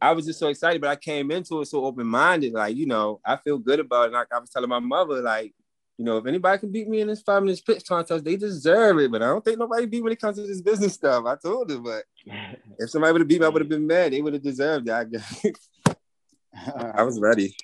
I 0.00 0.10
was 0.10 0.26
just 0.26 0.40
so 0.40 0.48
excited, 0.48 0.80
but 0.80 0.90
I 0.90 0.96
came 0.96 1.30
into 1.30 1.60
it 1.60 1.66
so 1.66 1.84
open 1.84 2.08
minded. 2.08 2.54
Like, 2.54 2.74
you 2.74 2.86
know, 2.86 3.20
I 3.24 3.36
feel 3.36 3.58
good 3.58 3.78
about 3.78 4.08
it. 4.08 4.12
Like 4.12 4.26
I 4.34 4.40
was 4.40 4.50
telling 4.50 4.68
my 4.68 4.80
mother, 4.80 5.22
like, 5.22 5.54
you 6.02 6.06
know, 6.06 6.16
if 6.16 6.26
anybody 6.26 6.58
can 6.58 6.72
beat 6.72 6.88
me 6.88 7.00
in 7.00 7.06
this 7.06 7.22
five 7.22 7.44
minutes 7.44 7.60
pitch 7.60 7.86
contest, 7.86 8.24
they 8.24 8.34
deserve 8.34 8.98
it. 8.98 9.12
But 9.12 9.22
I 9.22 9.26
don't 9.26 9.44
think 9.44 9.56
nobody 9.56 9.86
beat 9.86 9.98
me 9.98 10.02
when 10.02 10.12
it 10.12 10.20
comes 10.20 10.36
to 10.36 10.44
this 10.44 10.60
business 10.60 10.94
stuff. 10.94 11.24
I 11.24 11.36
told 11.36 11.68
them, 11.68 11.84
but 11.84 12.02
if 12.80 12.90
somebody 12.90 13.12
would 13.12 13.20
have 13.20 13.28
beat 13.28 13.40
me, 13.40 13.46
I 13.46 13.50
would 13.50 13.62
have 13.62 13.68
been 13.68 13.86
mad. 13.86 14.12
They 14.12 14.20
would 14.20 14.32
have 14.32 14.42
deserved 14.42 14.88
it. 14.88 14.92
I 14.92 15.04
guess. 15.04 15.46
I 16.96 17.04
was 17.04 17.20
ready. 17.20 17.54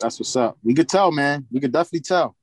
That's 0.00 0.18
what's 0.18 0.34
up. 0.34 0.58
We 0.64 0.74
could 0.74 0.88
tell, 0.88 1.12
man. 1.12 1.46
We 1.52 1.60
could 1.60 1.70
definitely 1.70 2.00
tell. 2.00 2.34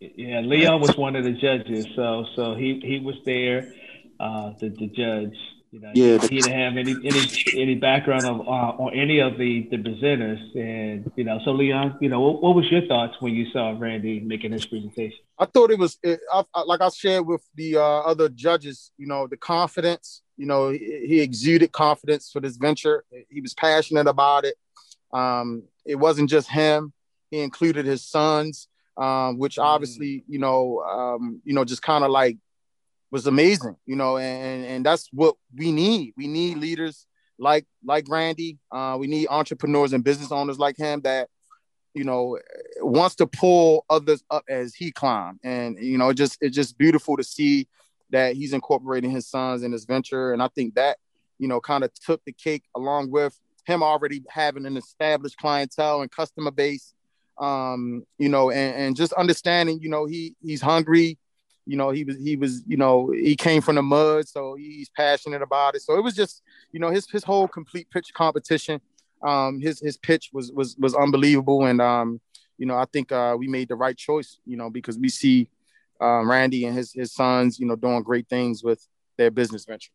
Yeah, 0.00 0.40
Leon 0.40 0.80
was 0.80 0.96
one 0.96 1.14
of 1.14 1.22
the 1.22 1.34
judges, 1.34 1.86
so 1.94 2.24
so 2.34 2.56
he 2.56 2.80
he 2.84 2.98
was 2.98 3.14
there, 3.24 3.72
uh, 4.18 4.54
the 4.58 4.70
the 4.70 4.88
judge. 4.88 5.38
You 5.70 5.80
know, 5.80 5.92
yeah, 5.94 6.18
he, 6.18 6.40
didn't 6.40 6.58
have 6.58 6.78
any 6.78 6.94
any 7.04 7.44
any 7.54 7.74
background 7.74 8.24
of 8.24 8.40
uh, 8.40 8.82
on 8.82 8.94
any 8.94 9.18
of 9.18 9.36
the 9.36 9.68
the 9.70 9.76
presenters, 9.76 10.40
and 10.56 11.10
you 11.14 11.24
know, 11.24 11.40
so 11.44 11.50
Leon, 11.50 11.98
you 12.00 12.08
know, 12.08 12.20
what, 12.20 12.42
what, 12.42 12.56
was 12.56 12.70
your 12.70 12.86
thoughts 12.86 13.16
when 13.20 13.34
you 13.34 13.50
saw 13.52 13.76
Randy 13.78 14.20
making 14.20 14.52
his 14.52 14.64
presentation? 14.64 15.18
I 15.38 15.44
thought 15.44 15.70
it 15.70 15.78
was 15.78 15.98
it, 16.02 16.20
I, 16.32 16.42
I, 16.54 16.62
like 16.62 16.80
I 16.80 16.88
shared 16.88 17.26
with 17.26 17.42
the 17.54 17.76
uh, 17.76 17.82
other 17.82 18.30
judges. 18.30 18.92
You 18.96 19.06
know, 19.06 19.26
the 19.26 19.36
confidence. 19.36 20.22
You 20.38 20.46
know, 20.46 20.70
he, 20.70 21.04
he, 21.06 21.20
exuded 21.20 21.72
confidence 21.72 22.30
for 22.32 22.40
this 22.40 22.56
venture. 22.56 23.04
He 23.28 23.40
was 23.40 23.52
passionate 23.54 24.06
about 24.06 24.44
it. 24.44 24.54
Um, 25.12 25.64
it 25.84 25.96
wasn't 25.96 26.30
just 26.30 26.48
him; 26.48 26.94
he 27.30 27.40
included 27.40 27.84
his 27.84 28.02
sons, 28.02 28.68
um, 28.96 29.36
which 29.36 29.56
mm. 29.56 29.64
obviously, 29.64 30.24
you 30.28 30.38
know, 30.38 30.80
um, 30.80 31.42
you 31.44 31.52
know, 31.52 31.64
just 31.64 31.82
kind 31.82 32.04
of 32.04 32.10
like 32.10 32.38
was 33.10 33.26
amazing, 33.26 33.76
you 33.86 33.96
know, 33.96 34.18
and 34.18 34.64
and 34.64 34.86
that's 34.86 35.08
what 35.12 35.36
we 35.56 35.72
need. 35.72 36.14
We 36.16 36.26
need 36.26 36.58
leaders 36.58 37.06
like 37.38 37.66
like 37.84 38.06
Randy. 38.08 38.58
Uh, 38.70 38.96
we 38.98 39.06
need 39.06 39.28
entrepreneurs 39.30 39.92
and 39.92 40.04
business 40.04 40.32
owners 40.32 40.58
like 40.58 40.76
him 40.76 41.00
that 41.02 41.28
you 41.94 42.04
know 42.04 42.38
wants 42.80 43.16
to 43.16 43.26
pull 43.26 43.84
others 43.88 44.22
up 44.30 44.44
as 44.48 44.74
he 44.74 44.90
climbed. 44.90 45.40
And 45.42 45.78
you 45.78 45.98
know, 45.98 46.10
it 46.10 46.14
just 46.14 46.38
it's 46.40 46.54
just 46.54 46.76
beautiful 46.76 47.16
to 47.16 47.24
see 47.24 47.68
that 48.10 48.36
he's 48.36 48.52
incorporating 48.52 49.10
his 49.10 49.28
sons 49.28 49.62
in 49.62 49.72
his 49.72 49.84
venture. 49.84 50.32
And 50.32 50.42
I 50.42 50.48
think 50.48 50.74
that 50.74 50.98
you 51.38 51.48
know 51.48 51.60
kind 51.60 51.84
of 51.84 51.92
took 51.94 52.22
the 52.24 52.32
cake 52.32 52.64
along 52.76 53.10
with 53.10 53.38
him 53.64 53.82
already 53.82 54.22
having 54.28 54.66
an 54.66 54.76
established 54.76 55.36
clientele 55.38 56.02
and 56.02 56.10
customer 56.10 56.50
base. 56.50 56.92
Um, 57.38 58.02
you 58.18 58.28
know, 58.28 58.50
and, 58.50 58.74
and 58.74 58.96
just 58.96 59.12
understanding, 59.12 59.78
you 59.80 59.88
know, 59.88 60.06
he 60.06 60.34
he's 60.42 60.60
hungry 60.60 61.18
you 61.68 61.76
know 61.76 61.90
he 61.90 62.04
was 62.04 62.16
he 62.18 62.36
was 62.36 62.62
you 62.66 62.76
know 62.76 63.10
he 63.10 63.36
came 63.36 63.60
from 63.60 63.76
the 63.76 63.82
mud 63.82 64.26
so 64.26 64.54
he's 64.54 64.90
passionate 64.90 65.42
about 65.42 65.74
it. 65.74 65.82
So 65.82 65.96
it 65.96 66.02
was 66.02 66.14
just 66.14 66.42
you 66.72 66.80
know 66.80 66.90
his 66.90 67.08
his 67.10 67.24
whole 67.24 67.46
complete 67.46 67.88
pitch 67.90 68.12
competition 68.14 68.80
um 69.22 69.60
his 69.60 69.80
his 69.80 69.96
pitch 69.96 70.30
was 70.32 70.50
was 70.52 70.76
was 70.78 70.94
unbelievable. 70.94 71.66
And 71.66 71.80
um 71.80 72.20
you 72.56 72.66
know 72.66 72.76
i 72.76 72.84
think 72.92 73.12
uh 73.12 73.36
we 73.38 73.46
made 73.46 73.68
the 73.68 73.76
right 73.76 73.96
choice 73.96 74.38
you 74.44 74.56
know 74.56 74.68
because 74.68 74.98
we 74.98 75.08
see 75.08 75.48
um, 76.00 76.30
randy 76.30 76.64
and 76.64 76.76
his 76.76 76.92
his 76.92 77.12
sons 77.12 77.58
you 77.58 77.66
know 77.66 77.76
doing 77.76 78.02
great 78.02 78.28
things 78.28 78.62
with 78.62 78.86
their 79.16 79.30
business 79.30 79.64
venture. 79.64 79.90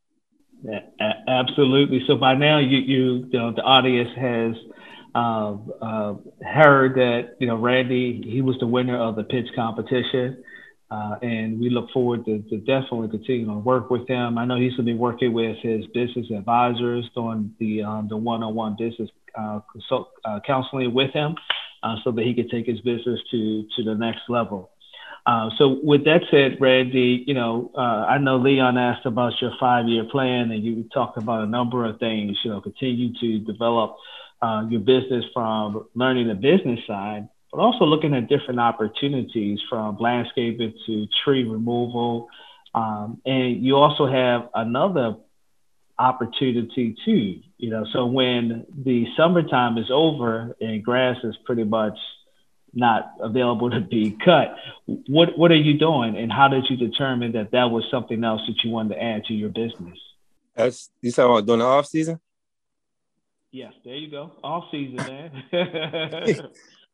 Yeah, 0.63 0.79
absolutely. 1.27 2.03
So 2.07 2.15
by 2.17 2.36
now 2.36 2.59
you 2.59 2.77
you 2.77 3.27
you 3.31 3.39
know 3.39 3.51
the 3.53 3.62
audience 3.62 4.09
has 4.17 4.55
uh, 5.15 5.55
uh, 5.81 6.15
heard 6.43 6.95
that 6.95 7.36
you 7.39 7.47
know 7.47 7.55
randy 7.55 8.21
he 8.25 8.41
was 8.41 8.57
the 8.59 8.67
winner 8.67 8.97
of 8.97 9.15
the 9.15 9.23
pitch 9.23 9.47
competition 9.55 10.43
uh, 10.93 11.15
and 11.23 11.60
we 11.60 11.71
look 11.71 11.89
forward 11.91 12.23
to, 12.23 12.39
to, 12.49 12.58
definitely 12.58 13.10
continuing 13.10 13.47
to 13.47 13.58
work 13.58 13.89
with 13.89 14.08
him. 14.08 14.38
I 14.38 14.45
know 14.45 14.58
he's 14.58 14.73
going 14.73 14.86
to 14.86 14.93
be 14.93 14.97
working 14.97 15.34
with 15.34 15.58
his 15.58 15.88
business 15.88 16.27
advisors 16.29 17.10
doing 17.15 17.51
the 17.60 17.82
um, 17.82 18.08
the 18.10 18.17
one-on-one 18.17 18.75
business 18.77 19.10
uh, 19.36 19.62
consult, 19.71 20.12
uh, 20.23 20.39
counseling 20.45 20.93
with 20.93 21.12
him, 21.12 21.36
uh, 21.82 21.95
so 22.03 22.12
that 22.12 22.23
he 22.23 22.36
can 22.36 22.47
take 22.47 22.67
his 22.67 22.79
business 22.82 23.19
to 23.32 23.65
to 23.75 23.84
the 23.84 23.95
next 23.95 24.21
level. 24.29 24.69
Uh, 25.25 25.49
so 25.58 25.79
with 25.82 26.03
that 26.06 26.21
said, 26.29 26.58
Randy, 26.62 27.23
you 27.25 27.34
know, 27.34 27.71
I 27.75 28.19
know 28.19 28.38
Leon 28.38 28.77
asked 28.77 29.08
about 29.08 29.34
your 29.41 29.53
five-year 29.60 30.03
plan, 30.12 30.51
and 30.51 30.63
you 30.63 30.84
talked 30.93 31.17
about 31.17 31.43
a 31.43 31.47
number 31.47 31.86
of 31.86 31.97
things. 31.97 32.38
You 32.43 32.51
know, 32.51 32.62
continue 32.62 33.13
to 33.19 33.39
develop 33.39 33.95
your 34.69 34.82
business 34.82 35.25
from 35.34 35.88
learning 35.95 36.27
the 36.27 36.36
business 36.36 36.82
side 36.86 37.29
but 37.54 37.62
also 37.62 37.86
looking 37.86 38.16
at 38.16 38.28
different 38.28 38.60
opportunities 38.60 39.60
from 39.70 39.96
landscaping 40.00 40.74
to 40.88 41.08
tree 41.24 41.44
removal. 41.44 42.28
Um, 42.74 43.22
and 43.28 43.63
you 43.63 43.76
also 43.76 44.08
have 44.08 44.50
another 44.56 45.18
opportunity 46.00 46.96
too, 47.06 47.42
you 47.60 47.70
know, 47.70 47.86
so 47.94 48.08
when 48.08 48.66
the 48.84 49.06
summertime 49.16 49.78
is 49.78 49.92
over 49.92 50.56
and 50.60 50.84
grass 50.84 51.18
is 51.24 51.36
pretty 51.46 51.63
much 51.63 51.96
not 52.74 53.13
available 53.20 53.70
to 53.70 53.82
be 53.82 54.18
cut, 54.26 54.56
what, 55.08 55.38
what 55.38 55.52
are 55.52 55.56
you 55.56 55.78
doing 55.78 56.18
and 56.18 56.32
how 56.32 56.48
did 56.48 56.66
you 56.72 56.76
determine 56.76 57.34
that 57.34 57.52
that 57.52 57.66
was 57.66 57.86
something 57.92 58.24
else 58.24 58.42
that 58.48 58.63
you 58.63 58.72
wanted 58.72 58.96
to 58.96 59.04
add 59.04 59.26
to 59.26 59.34
your 59.34 59.50
business? 59.50 60.00
That's, 60.56 60.89
you 61.04 61.12
talking 61.12 61.32
about 61.32 61.46
during 61.46 61.60
the 61.60 61.66
off 61.66 61.86
season? 61.86 62.20
Yes, 63.52 63.74
there 63.86 63.94
you 63.94 64.10
go. 64.10 64.32
Off 64.44 64.63
season, 64.72 64.96
man. 64.96 65.44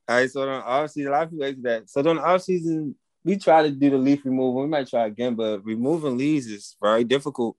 All 0.09 0.15
right, 0.15 0.31
so 0.31 0.49
off 0.49 0.89
season, 0.89 1.11
a 1.11 1.15
lot 1.15 1.23
of 1.25 1.29
people 1.29 1.45
ask 1.45 1.61
that. 1.61 1.87
So 1.87 2.09
on 2.09 2.17
off 2.17 2.41
season, 2.41 2.95
we 3.23 3.37
try 3.37 3.61
to 3.61 3.69
do 3.69 3.91
the 3.91 3.97
leaf 3.99 4.25
removal. 4.25 4.63
We 4.63 4.67
might 4.67 4.87
try 4.87 5.05
again, 5.05 5.35
but 5.35 5.63
removing 5.63 6.17
leaves 6.17 6.47
is 6.47 6.75
very 6.81 7.03
difficult. 7.03 7.55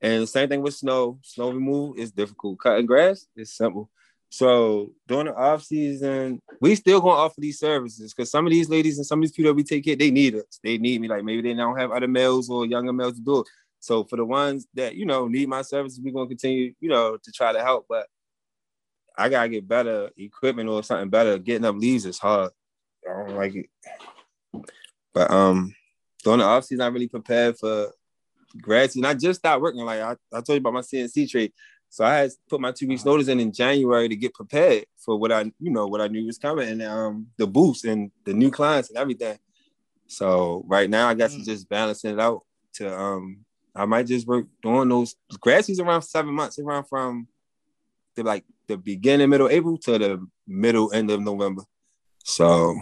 And 0.00 0.24
the 0.24 0.26
same 0.26 0.48
thing 0.48 0.62
with 0.62 0.74
snow. 0.74 1.20
Snow 1.22 1.52
removal 1.52 1.94
is 1.94 2.10
difficult. 2.10 2.58
Cutting 2.58 2.86
grass 2.86 3.28
is 3.36 3.54
simple. 3.54 3.88
So 4.30 4.90
during 5.06 5.26
the 5.26 5.34
off 5.36 5.62
season, 5.62 6.42
we 6.60 6.74
still 6.74 7.00
gonna 7.00 7.20
offer 7.20 7.40
these 7.40 7.60
services 7.60 8.12
because 8.12 8.32
some 8.32 8.46
of 8.46 8.50
these 8.50 8.68
ladies 8.68 8.98
and 8.98 9.06
some 9.06 9.20
of 9.20 9.22
these 9.22 9.30
people 9.30 9.50
that 9.50 9.54
we 9.54 9.62
take 9.62 9.84
care, 9.84 9.94
they 9.94 10.10
need 10.10 10.34
us. 10.34 10.58
They 10.64 10.78
need 10.78 11.00
me. 11.00 11.06
Like 11.06 11.22
maybe 11.22 11.42
they 11.42 11.54
don't 11.54 11.78
have 11.78 11.92
other 11.92 12.08
males 12.08 12.50
or 12.50 12.66
younger 12.66 12.92
males 12.92 13.14
to 13.14 13.20
do 13.20 13.40
it. 13.42 13.46
So 13.78 14.02
for 14.02 14.16
the 14.16 14.24
ones 14.24 14.66
that 14.74 14.96
you 14.96 15.06
know 15.06 15.28
need 15.28 15.48
my 15.48 15.62
services, 15.62 16.00
we're 16.02 16.14
gonna 16.14 16.26
continue, 16.26 16.74
you 16.80 16.88
know, 16.88 17.16
to 17.16 17.30
try 17.30 17.52
to 17.52 17.62
help. 17.62 17.86
But 17.88 18.08
I 19.16 19.28
gotta 19.28 19.48
get 19.48 19.68
better 19.68 20.10
equipment 20.16 20.68
or 20.68 20.82
something 20.82 21.10
better. 21.10 21.38
Getting 21.38 21.64
up 21.64 21.76
leaves 21.76 22.06
is 22.06 22.18
hard. 22.18 22.50
I 23.08 23.26
don't 23.26 23.36
like 23.36 23.54
it. 23.54 23.66
But 25.12 25.30
um, 25.30 25.74
during 26.24 26.38
the 26.40 26.44
off 26.44 26.64
season, 26.64 26.82
I 26.82 26.88
really 26.88 27.08
prepared 27.08 27.58
for 27.58 27.92
grad 28.60 28.90
season. 28.90 29.06
I 29.06 29.14
just 29.14 29.40
started 29.40 29.62
working. 29.62 29.84
Like 29.84 30.00
I, 30.00 30.12
I 30.32 30.40
told 30.40 30.50
you 30.50 30.56
about 30.56 30.74
my 30.74 30.80
CNC 30.80 31.30
trade. 31.30 31.52
So 31.88 32.04
I 32.04 32.14
had 32.14 32.30
put 32.48 32.60
my 32.60 32.72
two 32.72 32.88
weeks 32.88 33.04
notice 33.04 33.28
in 33.28 33.38
in 33.38 33.52
January 33.52 34.08
to 34.08 34.16
get 34.16 34.32
prepared 34.32 34.86
for 34.96 35.18
what 35.18 35.30
I, 35.30 35.52
you 35.60 35.70
know, 35.70 35.86
what 35.86 36.00
I 36.00 36.08
knew 36.08 36.24
was 36.24 36.38
coming 36.38 36.68
and 36.68 36.82
um 36.82 37.26
the 37.36 37.46
boost 37.46 37.84
and 37.84 38.10
the 38.24 38.32
new 38.32 38.50
clients 38.50 38.88
and 38.88 38.98
everything. 38.98 39.38
So 40.06 40.64
right 40.66 40.88
now 40.88 41.08
I 41.08 41.14
guess 41.14 41.34
mm. 41.34 41.44
just 41.44 41.68
balancing 41.68 42.12
it 42.12 42.20
out 42.20 42.44
to 42.74 42.98
um 42.98 43.44
I 43.74 43.84
might 43.84 44.06
just 44.06 44.26
work 44.26 44.46
doing 44.62 44.88
those 44.88 45.16
grad 45.40 45.64
season 45.64 45.86
around 45.86 46.02
seven 46.02 46.34
months, 46.34 46.58
around 46.58 46.84
from 46.84 47.28
the 48.14 48.22
like 48.22 48.44
the 48.68 48.76
beginning, 48.76 49.30
middle 49.30 49.48
April 49.48 49.78
to 49.78 49.98
the 49.98 50.26
middle, 50.46 50.92
end 50.92 51.10
of 51.10 51.20
November. 51.20 51.62
So, 52.24 52.76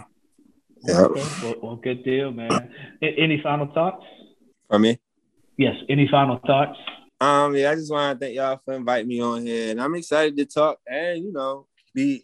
yeah. 0.83 1.01
Okay. 1.01 1.23
Well, 1.43 1.55
well, 1.61 1.75
good 1.75 2.03
deal, 2.03 2.31
man. 2.31 2.71
Any 3.01 3.39
final 3.41 3.71
thoughts? 3.73 4.05
For 4.69 4.79
me? 4.79 4.99
Yes. 5.57 5.75
Any 5.89 6.07
final 6.09 6.39
thoughts? 6.45 6.77
Um, 7.19 7.55
yeah, 7.55 7.69
I 7.69 7.75
just 7.75 7.91
want 7.91 8.19
to 8.19 8.25
thank 8.25 8.35
y'all 8.35 8.59
for 8.65 8.73
inviting 8.73 9.07
me 9.07 9.21
on 9.21 9.45
here, 9.45 9.69
and 9.69 9.79
I'm 9.79 9.93
excited 9.93 10.35
to 10.37 10.45
talk 10.45 10.79
and 10.87 11.23
you 11.23 11.31
know 11.31 11.67
be 11.93 12.23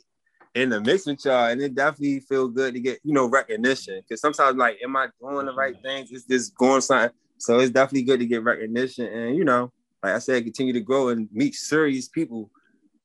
in 0.56 0.70
the 0.70 0.82
mix 0.82 1.06
with 1.06 1.24
y'all, 1.24 1.52
and 1.52 1.62
it 1.62 1.76
definitely 1.76 2.20
feel 2.22 2.48
good 2.48 2.74
to 2.74 2.80
get 2.80 3.00
you 3.04 3.14
know 3.14 3.30
recognition 3.30 4.02
because 4.02 4.22
sometimes 4.22 4.58
like, 4.58 4.80
am 4.84 4.96
I 4.96 5.10
doing 5.22 5.46
the 5.46 5.54
right 5.54 5.76
things? 5.84 6.10
Is 6.12 6.26
this 6.26 6.50
going 6.50 6.82
something? 6.82 7.16
So 7.38 7.60
it's 7.60 7.70
definitely 7.70 8.04
good 8.04 8.20
to 8.22 8.26
get 8.26 8.44
recognition, 8.44 9.06
and 9.06 9.36
you 9.36 9.46
know, 9.46 9.72
like 10.02 10.16
I 10.16 10.20
said, 10.20 10.44
continue 10.44 10.74
to 10.74 10.82
grow 10.82 11.10
and 11.10 11.30
meet 11.32 11.54
serious 11.54 12.08
people 12.08 12.50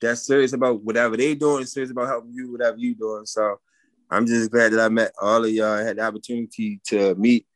that's 0.02 0.26
serious 0.26 0.52
about 0.52 0.82
whatever 0.82 1.16
they 1.16 1.34
doing, 1.34 1.64
serious 1.64 1.90
about 1.90 2.08
helping 2.08 2.32
you, 2.34 2.52
whatever 2.52 2.76
you 2.76 2.94
doing. 2.94 3.24
So 3.24 3.60
I'm 4.10 4.26
just 4.26 4.50
glad 4.50 4.72
that 4.72 4.80
I 4.80 4.88
met 4.88 5.12
all 5.20 5.44
of 5.44 5.50
y'all 5.50 5.78
and 5.78 5.86
had 5.86 5.96
the 5.96 6.02
opportunity 6.02 6.80
to 6.88 7.14
meet, 7.14 7.46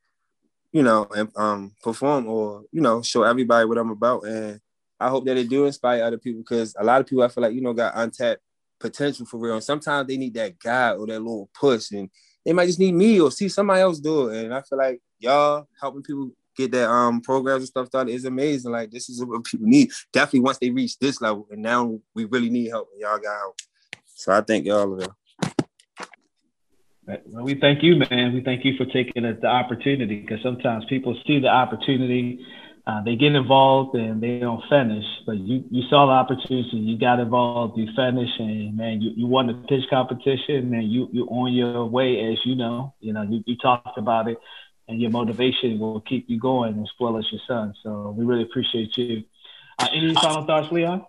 you 0.72 0.82
know, 0.82 1.06
and 1.14 1.28
um, 1.36 1.74
perform 1.82 2.26
or, 2.26 2.62
you 2.72 2.80
know, 2.80 3.02
show 3.02 3.24
everybody 3.24 3.66
what 3.66 3.78
I'm 3.78 3.90
about. 3.90 4.24
And 4.24 4.60
I 4.98 5.08
hope 5.08 5.26
that 5.26 5.36
it 5.36 5.50
do 5.50 5.66
inspire 5.66 6.02
other 6.02 6.18
people 6.18 6.40
because 6.40 6.74
a 6.78 6.84
lot 6.84 7.00
of 7.00 7.06
people 7.06 7.24
I 7.24 7.28
feel 7.28 7.42
like, 7.42 7.54
you 7.54 7.60
know, 7.60 7.74
got 7.74 7.92
untapped 7.96 8.40
potential 8.80 9.26
for 9.26 9.38
real. 9.38 9.54
And 9.54 9.64
sometimes 9.64 10.08
they 10.08 10.16
need 10.16 10.34
that 10.34 10.58
guy 10.58 10.92
or 10.92 11.06
that 11.06 11.20
little 11.20 11.50
push 11.52 11.90
and 11.90 12.08
they 12.44 12.52
might 12.52 12.66
just 12.66 12.78
need 12.78 12.94
me 12.94 13.20
or 13.20 13.30
see 13.30 13.48
somebody 13.48 13.80
else 13.80 13.98
do 13.98 14.28
it. 14.28 14.44
And 14.44 14.54
I 14.54 14.62
feel 14.62 14.78
like 14.78 15.00
y'all 15.18 15.68
helping 15.80 16.02
people 16.02 16.30
get 16.56 16.72
that 16.72 16.90
um 16.90 17.20
programs 17.20 17.62
and 17.62 17.68
stuff 17.68 17.86
started 17.86 18.12
is 18.12 18.24
amazing. 18.24 18.72
Like 18.72 18.90
this 18.90 19.08
is 19.08 19.24
what 19.24 19.44
people 19.44 19.66
need. 19.66 19.90
Definitely 20.12 20.40
once 20.40 20.58
they 20.58 20.70
reach 20.70 20.98
this 20.98 21.20
level, 21.20 21.46
and 21.50 21.62
now 21.62 21.98
we 22.14 22.24
really 22.24 22.50
need 22.50 22.68
help, 22.68 22.88
and 22.92 23.00
y'all 23.00 23.18
got 23.18 23.38
help. 23.38 23.56
So 24.14 24.32
I 24.32 24.40
thank 24.40 24.66
y'all 24.66 24.94
of 24.94 25.02
it. 25.02 25.10
Well, 27.26 27.44
we 27.44 27.54
thank 27.54 27.82
you, 27.82 27.96
man. 27.96 28.34
We 28.34 28.42
thank 28.42 28.64
you 28.64 28.76
for 28.76 28.84
taking 28.86 29.22
the 29.22 29.46
opportunity 29.46 30.20
because 30.20 30.42
sometimes 30.42 30.84
people 30.88 31.16
see 31.24 31.38
the 31.38 31.48
opportunity, 31.48 32.44
uh, 32.86 33.02
they 33.04 33.14
get 33.14 33.34
involved 33.34 33.94
and 33.94 34.20
they 34.20 34.40
don't 34.40 34.62
finish. 34.68 35.04
But 35.24 35.36
you, 35.36 35.64
you 35.70 35.82
saw 35.88 36.06
the 36.06 36.12
opportunity, 36.12 36.78
you 36.78 36.98
got 36.98 37.20
involved, 37.20 37.78
you 37.78 37.86
finished, 37.94 38.40
and 38.40 38.76
man, 38.76 39.00
you, 39.00 39.12
you 39.14 39.26
won 39.28 39.46
the 39.46 39.54
pitch 39.68 39.84
competition, 39.88 40.74
and 40.74 40.90
you 40.90 41.08
you 41.12 41.26
on 41.26 41.52
your 41.52 41.84
way, 41.86 42.32
as 42.32 42.38
you 42.44 42.56
know. 42.56 42.94
You 43.00 43.12
know, 43.12 43.22
you, 43.22 43.42
you 43.46 43.56
talked 43.56 43.98
about 43.98 44.28
it 44.28 44.38
and 44.88 45.00
your 45.00 45.10
motivation 45.10 45.78
will 45.78 46.00
keep 46.00 46.28
you 46.28 46.38
going 46.38 46.80
as 46.80 46.90
well 47.00 47.18
as 47.18 47.24
your 47.30 47.40
son. 47.46 47.74
So 47.82 48.14
we 48.16 48.24
really 48.24 48.42
appreciate 48.42 48.96
you. 48.96 49.24
Uh, 49.78 49.88
any 49.92 50.14
final 50.14 50.44
thoughts, 50.44 50.72
Leon? 50.72 51.04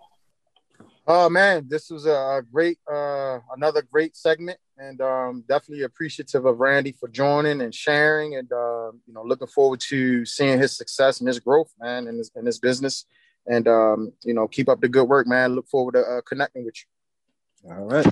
Oh 1.10 1.30
man, 1.30 1.66
this 1.68 1.88
was 1.88 2.04
a 2.04 2.42
great, 2.52 2.76
uh, 2.90 3.38
another 3.56 3.80
great 3.80 4.14
segment, 4.14 4.58
and 4.76 5.00
um, 5.00 5.42
definitely 5.48 5.84
appreciative 5.84 6.44
of 6.44 6.58
Randy 6.58 6.92
for 6.92 7.08
joining 7.08 7.62
and 7.62 7.74
sharing, 7.74 8.36
and 8.36 8.52
uh, 8.52 8.92
you 9.06 9.14
know, 9.14 9.22
looking 9.22 9.48
forward 9.48 9.80
to 9.88 10.26
seeing 10.26 10.58
his 10.58 10.76
success 10.76 11.20
and 11.20 11.28
his 11.28 11.40
growth, 11.40 11.72
man, 11.80 12.08
in 12.08 12.18
his 12.18 12.30
in 12.36 12.44
his 12.44 12.58
business. 12.58 13.06
And 13.46 13.66
um, 13.66 14.12
you 14.22 14.34
know, 14.34 14.46
keep 14.46 14.68
up 14.68 14.82
the 14.82 14.88
good 14.88 15.08
work, 15.08 15.26
man. 15.26 15.54
Look 15.54 15.68
forward 15.68 15.94
to 15.94 16.00
uh, 16.00 16.20
connecting 16.28 16.66
with 16.66 16.74
you. 16.76 17.70
All 17.72 17.86
right. 17.86 18.06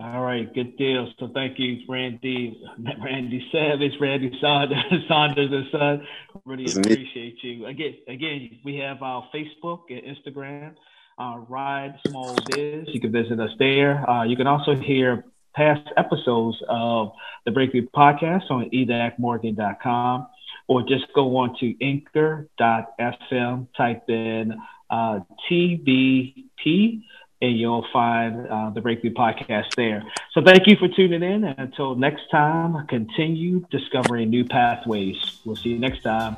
All 0.00 0.22
right, 0.22 0.52
good 0.54 0.76
deal. 0.76 1.12
So 1.18 1.28
thank 1.34 1.58
you, 1.58 1.78
Randy, 1.88 2.56
Randy 3.02 3.44
Savage, 3.50 3.94
Randy 4.00 4.30
Saunders, 4.40 4.78
Saunders 5.08 5.50
and 5.50 5.66
Son. 5.72 6.06
Really 6.44 6.66
appreciate 6.70 7.42
you. 7.42 7.66
Again, 7.66 7.96
again, 8.06 8.60
we 8.64 8.76
have 8.76 9.02
our 9.02 9.28
Facebook 9.34 9.80
and 9.90 10.02
Instagram, 10.02 10.74
uh, 11.18 11.40
Ride 11.48 11.98
Small 12.06 12.36
Biz. 12.48 12.86
You 12.92 13.00
can 13.00 13.10
visit 13.10 13.40
us 13.40 13.50
there. 13.58 14.08
Uh, 14.08 14.22
you 14.22 14.36
can 14.36 14.46
also 14.46 14.76
hear 14.76 15.24
past 15.56 15.88
episodes 15.96 16.56
of 16.68 17.10
the 17.44 17.50
Breakthrough 17.50 17.88
Podcast 17.88 18.48
on 18.50 18.70
edacmorgan.com 18.70 20.28
or 20.68 20.82
just 20.82 21.12
go 21.12 21.36
on 21.38 21.56
to 21.58 21.74
anchor.fm, 21.84 23.66
type 23.76 24.04
in 24.08 24.54
uh, 24.90 25.18
TBP 25.50 27.02
and 27.40 27.56
you'll 27.58 27.86
find 27.92 28.46
uh, 28.48 28.70
the 28.70 28.80
Breakthrough 28.80 29.14
Podcast 29.14 29.74
there. 29.76 30.02
So 30.32 30.42
thank 30.42 30.66
you 30.66 30.76
for 30.76 30.88
tuning 30.88 31.22
in. 31.22 31.44
And 31.44 31.58
until 31.58 31.94
next 31.94 32.30
time, 32.30 32.86
continue 32.88 33.64
discovering 33.70 34.30
new 34.30 34.44
pathways. 34.44 35.16
We'll 35.44 35.56
see 35.56 35.70
you 35.70 35.78
next 35.78 36.02
time. 36.02 36.36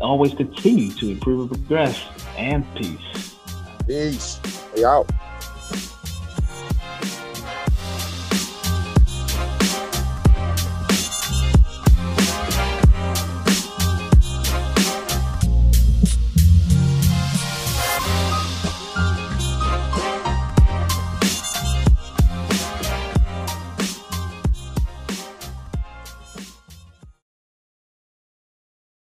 Always 0.00 0.34
continue 0.34 0.90
to 0.92 1.10
improve 1.10 1.50
and 1.50 1.68
progress. 1.68 2.04
And 2.36 2.64
peace. 2.74 3.36
Peace. 3.86 4.40
We 4.74 4.84
out. 4.84 5.10